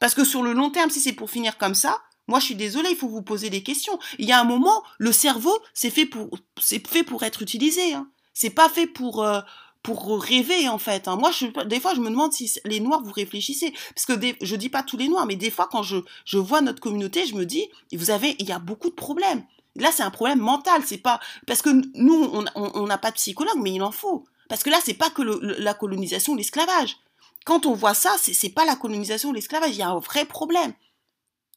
[0.00, 2.54] Parce que sur le long terme, si c'est pour finir comme ça, moi, je suis
[2.54, 3.98] désolée, il faut vous poser des questions.
[4.18, 6.30] Il y a un moment, le cerveau, c'est fait pour,
[6.60, 7.94] c'est fait pour être utilisé.
[7.94, 8.08] Hein.
[8.34, 9.40] C'est pas fait pour, euh,
[9.82, 11.06] pour rêver en fait.
[11.06, 11.16] Hein.
[11.16, 11.30] Moi,
[11.66, 14.68] des fois, je me demande si les noirs vous réfléchissez, parce que des, je dis
[14.68, 17.46] pas tous les noirs, mais des fois, quand je, je vois notre communauté, je me
[17.46, 19.44] dis, vous avez, il y a beaucoup de problèmes.
[19.76, 20.82] Là, c'est un problème mental.
[20.84, 24.24] C'est pas parce que nous, on n'a pas de psychologue, mais il en faut.
[24.48, 26.96] Parce que là, c'est pas que la colonisation, l'esclavage.
[27.46, 29.70] Quand on voit ça, c'est pas la colonisation, l'esclavage.
[29.70, 30.74] Il y a un vrai problème.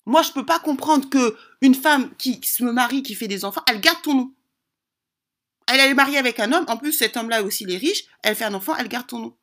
[0.06, 3.64] Moi, je peux pas comprendre que une femme qui se marie, qui fait des enfants,
[3.68, 4.34] elle garde ton nom.
[5.66, 6.66] Elle, est mariée avec un homme.
[6.68, 8.06] En plus, cet homme-là aussi, il est riche.
[8.22, 9.36] Elle fait un enfant, elle garde ton nom.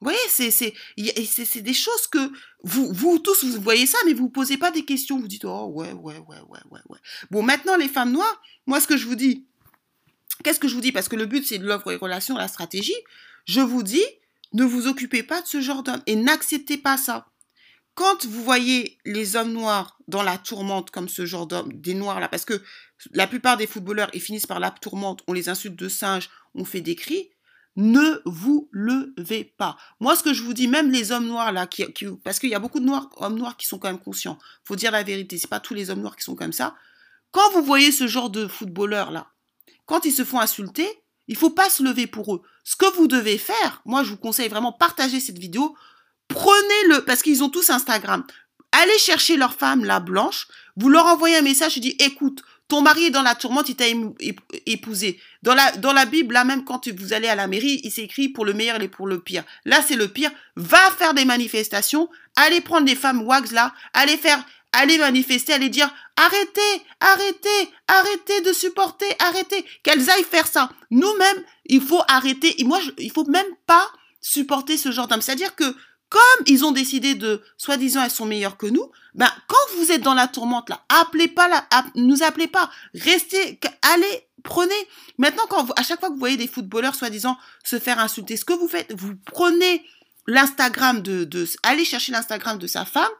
[0.00, 2.30] Vous voyez, c'est des choses que
[2.62, 5.18] vous vous tous vous voyez ça, mais vous posez pas des questions.
[5.18, 6.98] Vous dites oh ouais ouais ouais ouais ouais ouais.
[7.30, 9.46] Bon, maintenant les femmes noires, moi ce que je vous dis,
[10.44, 10.92] qu'est-ce que je vous dis?
[10.92, 12.96] Parce que le but c'est de l'offre et relation, la stratégie.
[13.46, 14.04] Je vous dis,
[14.52, 17.26] ne vous occupez pas de ce genre d'homme et n'acceptez pas ça.
[17.94, 22.20] Quand vous voyez les hommes noirs dans la tourmente comme ce genre d'hommes, des noirs
[22.20, 22.62] là, parce que
[23.12, 26.64] la plupart des footballeurs ils finissent par la tourmente, on les insulte de singes, on
[26.64, 27.30] fait des cris
[27.76, 29.76] ne vous levez pas.
[30.00, 31.68] Moi, ce que je vous dis, même les hommes noirs là,
[32.24, 34.38] parce qu'il y a beaucoup de noirs, hommes noirs qui sont quand même conscients.
[34.64, 36.74] Faut dire la vérité, c'est pas tous les hommes noirs qui sont comme ça.
[37.30, 39.28] Quand vous voyez ce genre de footballeurs là,
[39.84, 40.88] quand ils se font insulter,
[41.28, 42.42] il faut pas se lever pour eux.
[42.64, 45.76] Ce que vous devez faire, moi, je vous conseille vraiment partager cette vidéo.
[46.28, 48.24] Prenez-le, parce qu'ils ont tous Instagram.
[48.72, 50.48] Allez chercher leur femme, la blanche.
[50.76, 53.76] Vous leur envoyez un message, je dis, écoute, ton mari est dans la tourmente, il
[53.76, 53.84] t'a
[54.66, 55.20] épousé.
[55.42, 58.28] Dans la, dans la Bible, là même quand vous allez à la mairie, il s'écrit
[58.28, 59.44] pour le meilleur et pour le pire.
[59.64, 60.32] Là, c'est le pire.
[60.56, 64.44] Va faire des manifestations, allez prendre des femmes wags là, allez faire,
[64.76, 69.64] allez manifester, allez dire arrêtez, arrêtez, arrêtez de supporter, arrêtez.
[69.82, 70.70] Qu'elles aillent faire ça.
[70.90, 72.60] Nous-mêmes, il faut arrêter.
[72.60, 73.86] Et moi, je, il faut même pas
[74.20, 75.22] supporter ce genre d'homme.
[75.22, 75.64] C'est-à-dire que
[76.08, 80.02] comme ils ont décidé de, soi-disant, elles sont meilleures que nous, ben, quand vous êtes
[80.02, 81.66] dans la tourmente, là, appelez pas la,
[81.96, 84.74] nous appelez pas, restez, allez, prenez.
[85.18, 88.44] Maintenant, quand à chaque fois que vous voyez des footballeurs, soi-disant, se faire insulter, ce
[88.44, 89.84] que vous faites, vous prenez
[90.28, 93.10] l'Instagram de, de, allez chercher l'Instagram de sa femme,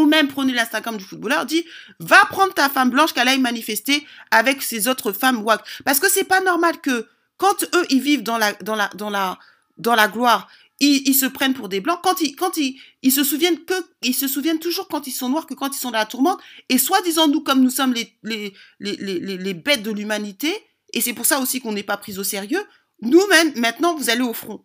[0.00, 1.64] ou même prenez l'Instagram du footballeur, dit,
[1.98, 5.62] va prendre ta femme blanche qu'elle aille manifester avec ses autres femmes wack.
[5.84, 9.10] Parce que c'est pas normal que, quand eux, ils vivent dans la, dans la, dans
[9.10, 9.38] la,
[9.78, 10.48] dans la gloire,
[10.80, 12.00] ils, se prennent pour des blancs.
[12.02, 15.28] Quand ils quand ils ils se souviennent que ils se souviennent toujours quand ils sont
[15.28, 16.40] noirs que quand ils sont dans la tourmente.
[16.70, 20.54] Et soit disant nous comme nous sommes les les les les, les bêtes de l'humanité
[20.94, 22.64] et c'est pour ça aussi qu'on n'est pas pris au sérieux
[23.02, 24.64] nous même maintenant vous allez au front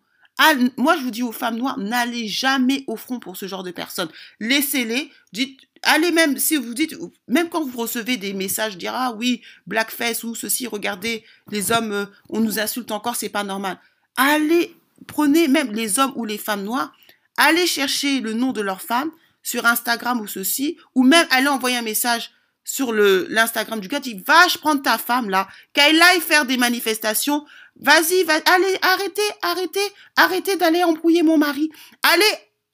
[0.78, 3.72] moi je vous dis aux femmes noires n'allez jamais au front pour ce genre de
[3.72, 4.10] personnes.
[4.40, 6.96] Laissez-les dites allez même si vous dites
[7.28, 11.92] même quand vous recevez des messages dire ah oui blackface ou ceci regardez les hommes
[11.92, 13.80] euh, on nous insulte encore c'est pas normal.
[14.18, 14.76] Allez
[15.08, 16.94] prenez même les hommes ou les femmes noires,
[17.38, 19.12] allez chercher le nom de leur femme
[19.44, 22.32] sur Instagram ou ceci, ou même allez envoyer un message
[22.64, 26.58] sur l'Instagram du gars, dit va je prendre ta femme là, qu'elle aille faire des
[26.58, 27.46] manifestations,
[27.80, 31.70] vas-y, va, allez, arrêtez, arrêtez, arrêtez d'aller embrouiller mon mari,
[32.04, 32.24] allez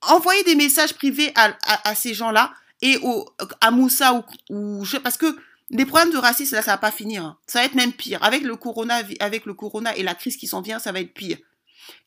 [0.01, 3.29] envoyer des messages privés à, ces gens-là et au,
[3.61, 5.37] à Moussa ou, parce que
[5.69, 7.37] les problèmes de racisme là ça va pas finir, hein.
[7.47, 10.47] ça va être même pire avec le corona, avec le corona et la crise qui
[10.47, 11.37] s'en vient, ça va être pire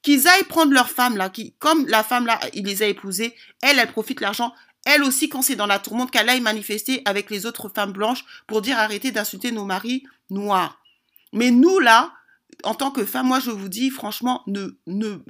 [0.03, 3.35] qu'ils aillent prendre leur femme là, qui, comme la femme là, il les a épousées,
[3.63, 4.53] elle, elle profite l'argent.
[4.87, 8.25] Elle aussi, quand c'est dans la tourmente, qu'elle aille manifester avec les autres femmes blanches
[8.47, 10.79] pour dire arrêtez d'insulter nos maris noirs.
[11.33, 12.13] Mais nous là,
[12.65, 14.69] en tant que femme, moi je vous dis franchement, ne,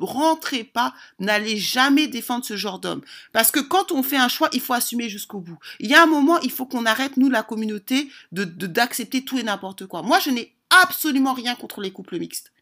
[0.01, 3.03] rentrez pas, n'allez jamais défendre ce genre d'homme.
[3.33, 5.59] Parce que quand on fait un choix, il faut assumer jusqu'au bout.
[5.81, 9.43] Il y a un moment, il faut qu'on arrête, nous, la communauté, d'accepter tout et
[9.43, 10.03] n'importe quoi.
[10.03, 12.53] Moi, je n'ai absolument rien contre les couples mixtes.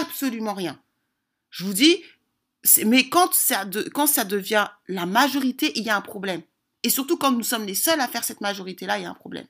[0.00, 0.78] Absolument rien.
[1.50, 2.02] Je vous dis,
[2.86, 6.42] mais quand ça devient la majorité, il y a un problème.
[6.82, 9.14] Et surtout quand nous sommes les seuls à faire cette majorité-là, il y a un
[9.14, 9.46] problème.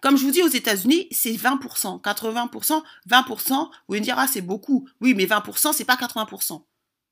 [0.00, 3.70] Comme je vous dis, aux États-Unis, c'est 20%, 80%, 20%.
[3.88, 4.88] Vous allez me dire, ah, c'est beaucoup.
[5.00, 6.62] Oui, mais 20%, c'est pas 80%.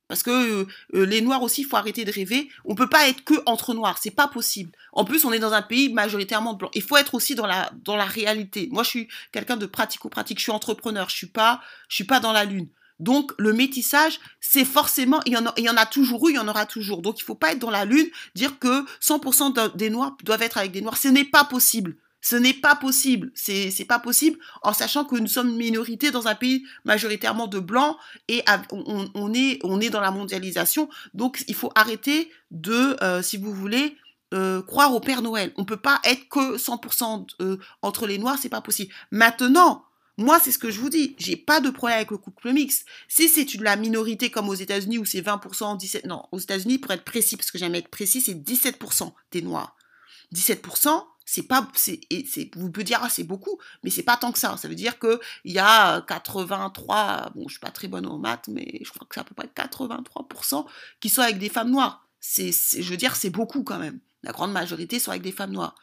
[0.09, 2.49] Parce que euh, euh, les noirs aussi, il faut arrêter de rêver.
[2.65, 4.73] On peut pas être que entre noirs, c'est pas possible.
[4.93, 6.71] En plus, on est dans un pays majoritairement blanc.
[6.73, 8.71] Il faut être aussi dans la dans la réalité.
[8.73, 10.39] Moi, je suis quelqu'un de pratico-pratique.
[10.39, 11.11] Je suis entrepreneur.
[11.11, 11.61] Je suis pas
[11.91, 12.69] suis pas dans la lune.
[12.99, 16.33] Donc le métissage, c'est forcément, il y, en a, il y en a toujours eu,
[16.33, 17.01] il y en aura toujours.
[17.01, 20.59] Donc il faut pas être dans la lune, dire que 100% des noirs doivent être
[20.59, 20.97] avec des noirs.
[20.97, 21.97] Ce n'est pas possible.
[22.21, 23.31] Ce n'est pas possible.
[23.35, 27.47] C'est, c'est pas possible en sachant que nous sommes une minorité dans un pays majoritairement
[27.47, 27.97] de blancs
[28.27, 28.43] et
[28.73, 30.89] on, on, est, on est dans la mondialisation.
[31.15, 33.97] Donc, il faut arrêter de, euh, si vous voulez,
[34.35, 35.53] euh, croire au Père Noël.
[35.57, 38.93] On peut pas être que 100% euh, entre les noirs, c'est pas possible.
[39.11, 39.85] Maintenant,
[40.19, 41.15] moi, c'est ce que je vous dis.
[41.19, 42.85] J'ai pas de problème avec le couple mixte.
[43.07, 46.79] Si c'est une la minorité comme aux États-Unis où c'est 20%, 17, non, aux États-Unis,
[46.79, 49.77] pour être précis, parce que j'aime être précis, c'est 17% des noirs.
[50.35, 52.01] 17%, c'est pas c'est
[52.57, 54.57] vous pouvez dire ah c'est beaucoup mais c'est pas tant que ça.
[54.57, 58.17] Ça veut dire que il y a 83 bon je suis pas très bonne en
[58.17, 60.65] maths mais je crois que c'est à peu près 83%
[61.01, 62.09] qui sont avec des femmes noires.
[62.19, 64.01] C'est je veux dire c'est beaucoup quand même.
[64.23, 65.75] La grande majorité sont avec des femmes noires.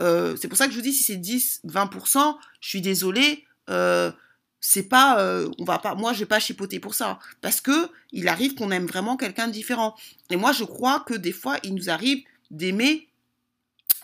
[0.00, 3.44] Euh, c'est pour ça que je vous dis si c'est 10 20% je suis désolée
[3.70, 4.12] euh,
[4.60, 7.90] c'est pas euh, on va pas moi je vais pas chipoter pour ça parce que
[8.12, 9.96] il arrive qu'on aime vraiment quelqu'un de différent.
[10.30, 12.22] Et moi je crois que des fois il nous arrive
[12.52, 13.08] d'aimer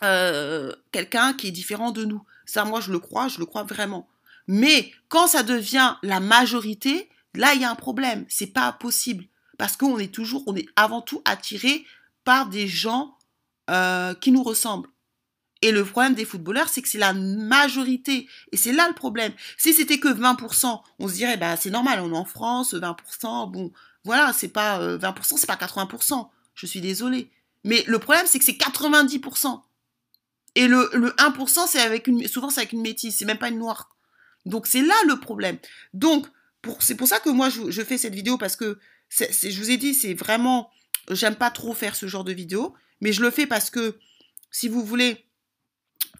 [0.03, 2.23] euh, quelqu'un qui est différent de nous.
[2.45, 4.07] Ça, moi, je le crois, je le crois vraiment.
[4.47, 8.25] Mais quand ça devient la majorité, là, il y a un problème.
[8.29, 9.25] C'est pas possible.
[9.57, 11.85] Parce qu'on est toujours, on est avant tout attiré
[12.23, 13.17] par des gens
[13.69, 14.89] euh, qui nous ressemblent.
[15.61, 18.27] Et le problème des footballeurs, c'est que c'est la majorité.
[18.51, 19.33] Et c'est là le problème.
[19.57, 23.51] Si c'était que 20%, on se dirait, bah, c'est normal, on est en France, 20%,
[23.51, 23.71] bon,
[24.05, 26.29] voilà, c'est pas 20%, euh, c'est pas 80%.
[26.55, 27.29] Je suis désolée.
[27.65, 29.61] Mais le problème, c'est que c'est 90%.
[30.59, 33.59] Et le, le 1%, c'est avec souvent c'est avec une métisse, c'est même pas une
[33.59, 33.95] noire.
[34.45, 35.57] Donc c'est là le problème.
[35.93, 36.27] Donc
[36.81, 38.77] c'est pour ça que moi je, fais cette vidéo parce que
[39.09, 40.69] je vous ai dit, c'est vraiment,
[41.11, 43.97] j'aime pas trop faire ce genre de vidéo, mais je le fais parce que
[44.51, 45.23] si vous voulez,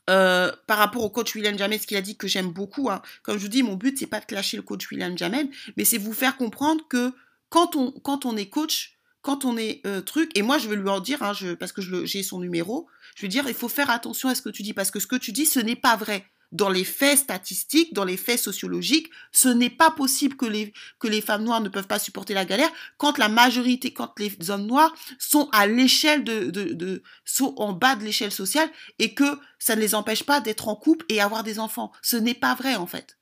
[0.10, 3.02] euh, par rapport au coach William Jamel, ce qu'il a dit que j'aime beaucoup, hein,
[3.24, 5.84] comme je vous dis, mon but c'est pas de clasher le coach William Jamel, mais
[5.84, 7.12] c'est vous faire comprendre que
[7.50, 8.99] quand on, quand on est coach,
[9.30, 11.84] quand on est euh, truc, et moi je vais lui en dire, hein, parce que
[12.04, 14.74] j'ai son numéro, je vais dire, il faut faire attention à ce que tu dis,
[14.74, 16.26] parce que ce que tu dis, ce n'est pas vrai.
[16.52, 21.08] Dans les faits statistiques, dans les faits sociologiques, ce n'est pas possible que les, que
[21.08, 24.66] les femmes noires ne peuvent pas supporter la galère quand la majorité, quand les hommes
[24.66, 29.82] noirs sont à l'échelle de, sont en bas de l'échelle sociale et que ça ne
[29.82, 31.92] les empêche pas d'être en couple et avoir des enfants.
[32.02, 33.18] Ce n'est pas vrai, en fait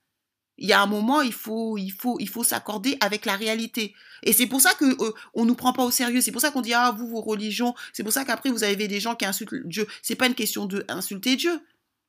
[0.58, 3.94] il y a un moment, il faut, il faut, il faut s'accorder avec la réalité.
[4.24, 6.20] Et c'est pour ça que euh, on nous prend pas au sérieux.
[6.20, 7.74] C'est pour ça qu'on dit ah vous vos religions.
[7.92, 9.86] C'est pour ça qu'après vous avez des gens qui insultent Dieu.
[10.02, 11.60] C'est pas une question de insulter Dieu.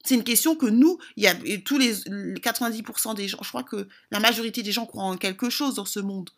[0.04, 3.40] C'est une question que nous, il y a tous les 90% des gens.
[3.44, 6.30] Je crois que la majorité des gens croient en quelque chose dans ce monde.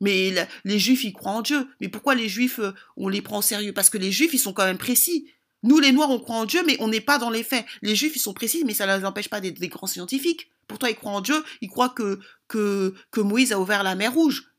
[0.00, 0.34] Mais
[0.64, 1.68] les juifs, ils croient en Dieu.
[1.80, 3.72] Mais pourquoi les juifs, euh, on les prend au sérieux?
[3.72, 5.28] Parce que les juifs, ils sont quand même précis.
[5.62, 7.64] Nous, les Noirs, on croit en Dieu, mais on n'est pas dans les faits.
[7.82, 10.50] Les Juifs, ils sont précis, mais ça ne les empêche pas d'être des grands scientifiques.
[10.66, 14.12] Pourtant, ils croient en Dieu, ils croient que, que, que Moïse a ouvert la mer
[14.12, 14.51] Rouge.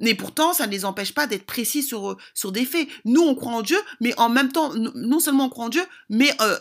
[0.00, 2.88] Mais pourtant, ça ne les empêche pas d'être précis sur, sur des faits.
[3.04, 5.84] Nous, on croit en Dieu, mais en même temps, non seulement on croit en Dieu,
[6.08, 6.58] mais euh,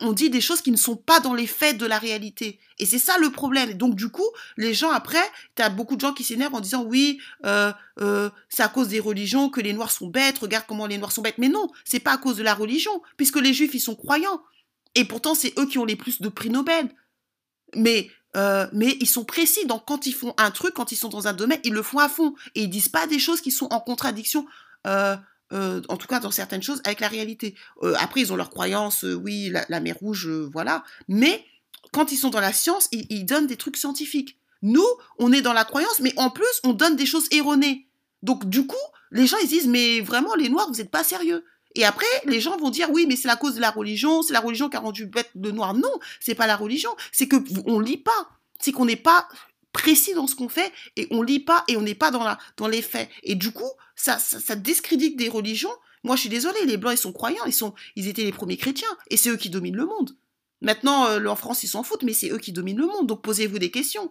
[0.00, 2.60] on, dit des choses qui ne sont pas dans les faits de la réalité.
[2.78, 3.72] Et c'est ça le problème.
[3.74, 5.22] Donc, du coup, les gens, après,
[5.56, 8.88] tu as beaucoup de gens qui s'énervent en disant, oui, euh, euh, c'est à cause
[8.88, 11.38] des religions que les Noirs sont bêtes, regarde comment les Noirs sont bêtes.
[11.38, 14.40] Mais non, c'est pas à cause de la religion, puisque les Juifs, ils sont croyants.
[14.94, 16.88] Et pourtant, c'est eux qui ont les plus de prix Nobel.
[17.74, 19.66] Mais euh, mais ils sont précis.
[19.66, 21.98] Donc, quand ils font un truc, quand ils sont dans un domaine, ils le font
[21.98, 22.34] à fond.
[22.54, 24.46] Et ils disent pas des choses qui sont en contradiction,
[24.86, 25.16] euh,
[25.52, 27.54] euh, en tout cas dans certaines choses, avec la réalité.
[27.98, 30.84] après, ils ont leurs croyances, oui, la, mer rouge, voilà.
[31.08, 31.44] Mais
[31.92, 34.38] quand ils sont dans la science, ils, donnent des trucs scientifiques.
[34.60, 34.86] Nous,
[35.18, 37.86] on est dans la croyance, mais en plus, on donne des choses erronées.
[38.22, 38.76] Donc, du coup,
[39.10, 41.44] les gens, ils disent, mais vraiment, les Noirs, vous n'êtes pas sérieux.
[41.74, 44.32] Et après, les gens vont dire oui, mais c'est la cause de la religion, c'est
[44.32, 45.74] la religion qui a rendu bête de noir.
[45.74, 49.28] Non, c'est pas la religion, c'est que on lit pas, c'est qu'on n'est pas
[49.72, 52.38] précis dans ce qu'on fait et on lit pas et on n'est pas dans la
[52.56, 53.08] dans les faits.
[53.22, 55.72] Et du coup, ça, ça, discrédite des religions.
[56.04, 58.56] Moi, je suis désolée, les blancs ils sont croyants, ils sont ils étaient les premiers
[58.56, 60.16] chrétiens et c'est eux qui dominent le monde.
[60.60, 63.06] Maintenant, euh, en France, ils s'en foutent, mais c'est eux qui dominent le monde.
[63.06, 64.10] Donc posez-vous des questions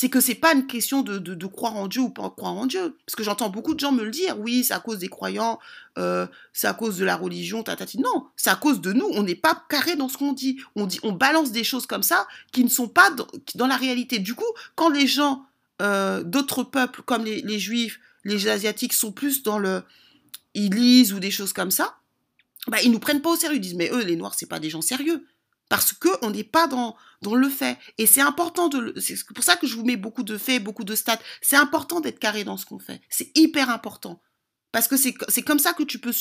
[0.00, 2.96] c'est que c'est pas une question de, croire en Dieu ou pas croire en Dieu.
[3.04, 5.58] Parce que j'entends beaucoup de gens me le dire, oui, c'est à cause des croyants,
[5.98, 7.98] euh, c'est à cause de la religion, tatati.
[7.98, 9.08] Non, c'est à cause de nous.
[9.14, 10.60] On n'est pas carré dans ce qu'on dit.
[10.76, 13.10] On dit, on balance des choses comme ça qui ne sont pas
[13.56, 14.20] dans, la réalité.
[14.20, 14.46] Du coup,
[14.76, 15.44] quand les gens
[15.82, 19.82] euh, d'autres peuples, comme les, juifs, les asiatiques, sont plus dans le,
[20.54, 21.96] ils lisent ou des choses comme ça,
[22.68, 23.56] bah, ils nous prennent pas au sérieux.
[23.56, 25.26] Ils disent, mais eux, les noirs, c'est pas des gens sérieux.
[25.68, 27.78] parce que on n'est pas dans dans le fait.
[27.98, 30.84] Et c'est important de, c'est pour ça que je vous mets beaucoup de faits, beaucoup
[30.84, 31.18] de stats.
[31.40, 33.00] C'est important d'être carré dans ce qu'on fait.
[33.08, 34.22] C'est hyper important.
[34.70, 36.12] Parce que c'est comme ça que tu peux,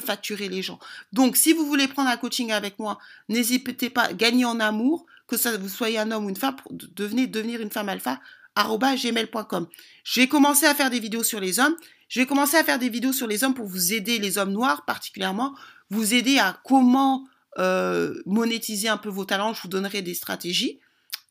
[0.00, 0.80] facturer les gens.
[1.12, 5.36] Donc, si vous voulez prendre un coaching avec moi, n'hésitez pas, gagner en amour, que
[5.36, 8.20] ça, vous soyez un homme ou une femme, pour devenir, une femme alpha,
[8.56, 9.68] gmail.com.
[10.02, 11.76] Je vais commencer à faire des vidéos sur les hommes.
[12.08, 14.52] Je vais commencer à faire des vidéos sur les hommes pour vous aider, les hommes
[14.52, 15.54] noirs particulièrement,
[15.90, 17.24] vous aider à comment
[17.58, 19.54] euh, monétiser un peu vos talents.
[19.54, 20.80] Je vous donnerai des stratégies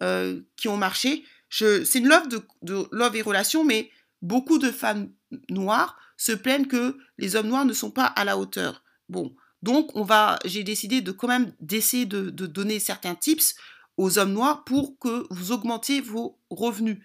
[0.01, 1.23] euh, qui ont marché.
[1.49, 5.11] C'est une love de, de love et relation, mais beaucoup de femmes
[5.49, 8.83] noires se plaignent que les hommes noirs ne sont pas à la hauteur.
[9.09, 13.55] Bon, donc on va, j'ai décidé de quand même d'essayer de, donner certains tips
[13.97, 16.99] aux hommes noirs pour que vous augmentiez vos revenus.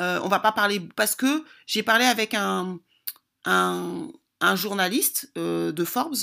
[0.00, 2.78] Euh, on va pas parler parce que j'ai parlé avec un
[4.54, 6.16] journaliste euh, de Forbes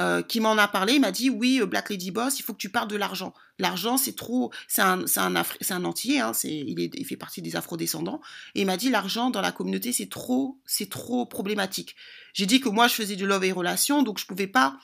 [0.00, 2.58] euh, qui m'en a parlé, il m'a dit oui, Black Lady Boss, il faut que
[2.58, 3.34] tu parles de l'argent.
[3.58, 7.56] L'argent, c'est trop, c'est un, un, un, entier, hein, il, est, il fait partie des
[7.56, 8.22] afrodescendants.
[8.54, 11.94] Et il m'a dit l'argent dans la communauté, c'est trop, c'est trop problématique.
[12.32, 14.78] J'ai dit que moi, je faisais du love et relations, donc je pouvais pas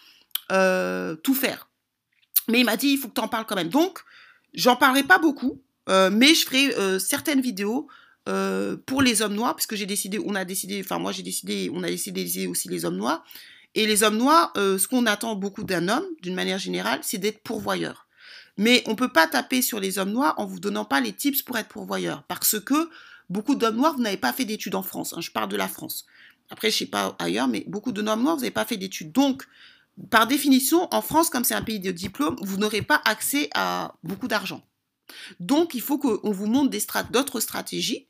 [0.52, 1.70] euh, tout faire.
[2.48, 3.70] Mais il m'a dit il faut que tu en parles quand même.
[3.70, 4.00] Donc,
[4.52, 7.88] j'en parlerai pas beaucoup, euh, mais je ferai certaines vidéos
[8.84, 11.70] pour les hommes noirs, parce que j'ai décidé, on a décidé, enfin moi j'ai décidé,
[11.72, 13.24] on a décidé aussi les hommes noirs.
[13.78, 17.16] Et les hommes noirs, euh, ce qu'on attend beaucoup d'un homme, d'une manière générale, c'est
[17.16, 18.08] d'être pourvoyeur.
[18.56, 21.12] Mais on ne peut pas taper sur les hommes noirs en vous donnant pas les
[21.12, 22.24] tips pour être pourvoyeur.
[22.24, 22.90] Parce que
[23.30, 25.12] beaucoup d'hommes noirs, vous n'avez pas fait d'études en France.
[25.12, 26.06] Hein, je parle de la France.
[26.50, 29.12] Après, je sais pas ailleurs, mais beaucoup d'hommes noirs, vous n'avez pas fait d'études.
[29.12, 29.44] Donc,
[30.10, 33.94] par définition, en France, comme c'est un pays de diplôme, vous n'aurez pas accès à
[34.02, 34.66] beaucoup d'argent.
[35.38, 36.76] Donc, il faut qu'on vous montre
[37.12, 38.08] d'autres stratégies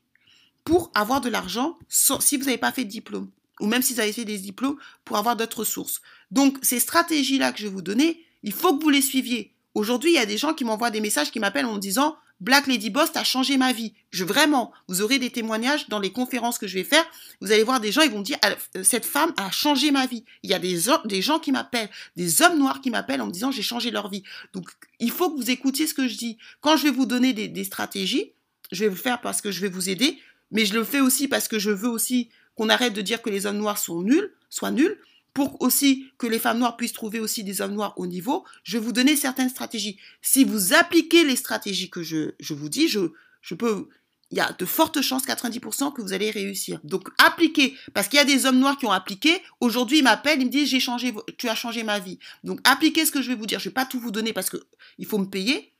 [0.64, 3.30] pour avoir de l'argent si vous n'avez pas fait de diplôme
[3.60, 6.00] ou même si vous avez fait des diplômes, pour avoir d'autres sources.
[6.30, 9.52] Donc, ces stratégies-là que je vais vous donner, il faut que vous les suiviez.
[9.74, 12.16] Aujourd'hui, il y a des gens qui m'envoient des messages qui m'appellent en me disant
[12.40, 13.94] Black Lady Boss a changé ma vie.
[14.10, 17.04] Je vraiment, vous aurez des témoignages dans les conférences que je vais faire.
[17.40, 18.50] Vous allez voir des gens, ils vont dire ah,
[18.82, 20.24] cette femme a changé ma vie.
[20.44, 23.32] Il y a des, des gens qui m'appellent, des hommes noirs qui m'appellent en me
[23.32, 24.22] disant j'ai changé leur vie.
[24.52, 26.38] Donc il faut que vous écoutiez ce que je dis.
[26.60, 28.32] Quand je vais vous donner des, des stratégies,
[28.70, 30.18] je vais vous faire parce que je vais vous aider,
[30.52, 33.30] mais je le fais aussi parce que je veux aussi qu'on arrête de dire que
[33.30, 34.98] les hommes noirs sont nuls, soient nuls,
[35.32, 38.76] pour aussi que les femmes noires puissent trouver aussi des hommes noirs au niveau, je
[38.76, 39.96] vais vous donner certaines stratégies.
[40.20, 43.88] Si vous appliquez les stratégies que je, je vous dis, je, je peux,
[44.32, 46.80] il y a de fortes chances, 90%, que vous allez réussir.
[46.82, 47.76] Donc, appliquez.
[47.94, 49.40] Parce qu'il y a des hommes noirs qui ont appliqué.
[49.60, 52.18] Aujourd'hui, ils m'appellent, ils me disent, j'ai changé, tu as changé ma vie.
[52.42, 53.60] Donc, appliquez ce que je vais vous dire.
[53.60, 54.56] Je vais pas tout vous donner parce que
[54.98, 55.72] il faut me payer.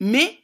[0.00, 0.40] Mais,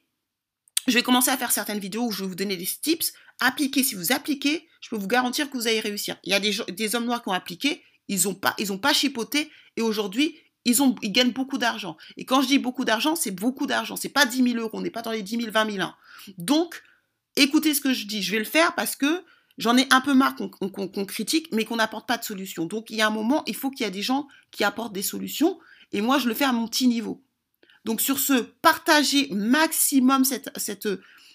[0.86, 3.12] je vais commencer à faire certaines vidéos où je vais vous donner des tips.
[3.40, 3.82] Appliquez.
[3.82, 6.16] Si vous appliquez, je peux vous garantir que vous allez réussir.
[6.24, 9.82] Il y a des, hommes noirs qui ont appliqué, ils n'ont pas, pas chipoté, et
[9.82, 10.76] aujourd'hui, ils,
[11.12, 11.96] gagnent beaucoup d'argent.
[12.16, 13.96] Et quand je dis beaucoup d'argent, c'est beaucoup d'argent.
[13.96, 15.88] C'est pas 10 000 euros, on n'est pas dans les 10 000, 20 000.
[16.38, 16.82] Donc,
[17.36, 18.22] écoutez ce que je dis.
[18.22, 19.24] Je vais le faire parce que
[19.58, 22.66] j'en ai un peu marre qu'on critique, mais qu'on n'apporte pas de solution.
[22.66, 24.92] Donc, il y a un moment, il faut qu'il y ait des gens qui apportent
[24.92, 25.58] des solutions.
[25.92, 27.22] Et moi, je le fais à mon petit niveau.
[27.84, 30.88] Donc, sur ce, partagez maximum cette, cette,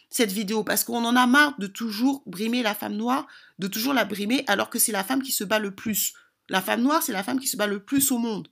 [0.10, 3.28] cette vidéo parce qu'on en a marre de toujours brimer la femme noire,
[3.60, 6.14] de toujours la brimer alors que c'est la femme qui se bat le plus.
[6.50, 8.48] La femme noire, c'est la femme qui se bat le plus au monde.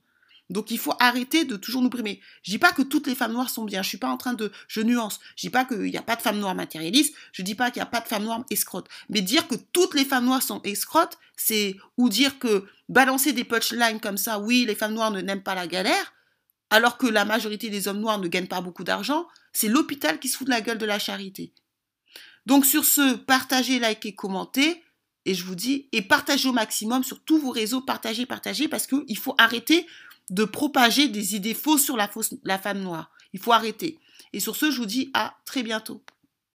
[0.48, 2.20] Donc il faut arrêter de toujours nous brimer.
[2.42, 3.82] Je dis pas que toutes les femmes noires sont bien.
[3.82, 5.18] Je suis pas en train de, je nuance.
[5.34, 7.14] Je dis pas qu'il n'y a pas de femmes noires matérialistes.
[7.32, 8.88] Je dis pas qu'il n'y a pas de femmes noires escrotes.
[9.08, 13.44] Mais dire que toutes les femmes noires sont escrotes, c'est ou dire que balancer des
[13.44, 16.12] punchlines comme ça, oui, les femmes noires ne n'aiment pas la galère,
[16.70, 20.28] alors que la majorité des hommes noirs ne gagnent pas beaucoup d'argent, c'est l'hôpital qui
[20.28, 21.52] se fout de la gueule de la charité.
[22.44, 24.82] Donc sur ce, partagez, likez, commentez,
[25.24, 28.86] et je vous dis, et partagez au maximum sur tous vos réseaux, partagez, partagez, parce
[28.86, 29.86] qu'il faut arrêter
[30.30, 32.08] de propager des idées fausses sur la,
[32.44, 33.10] la femme noire.
[33.32, 33.98] Il faut arrêter.
[34.32, 36.02] Et sur ce, je vous dis à très bientôt.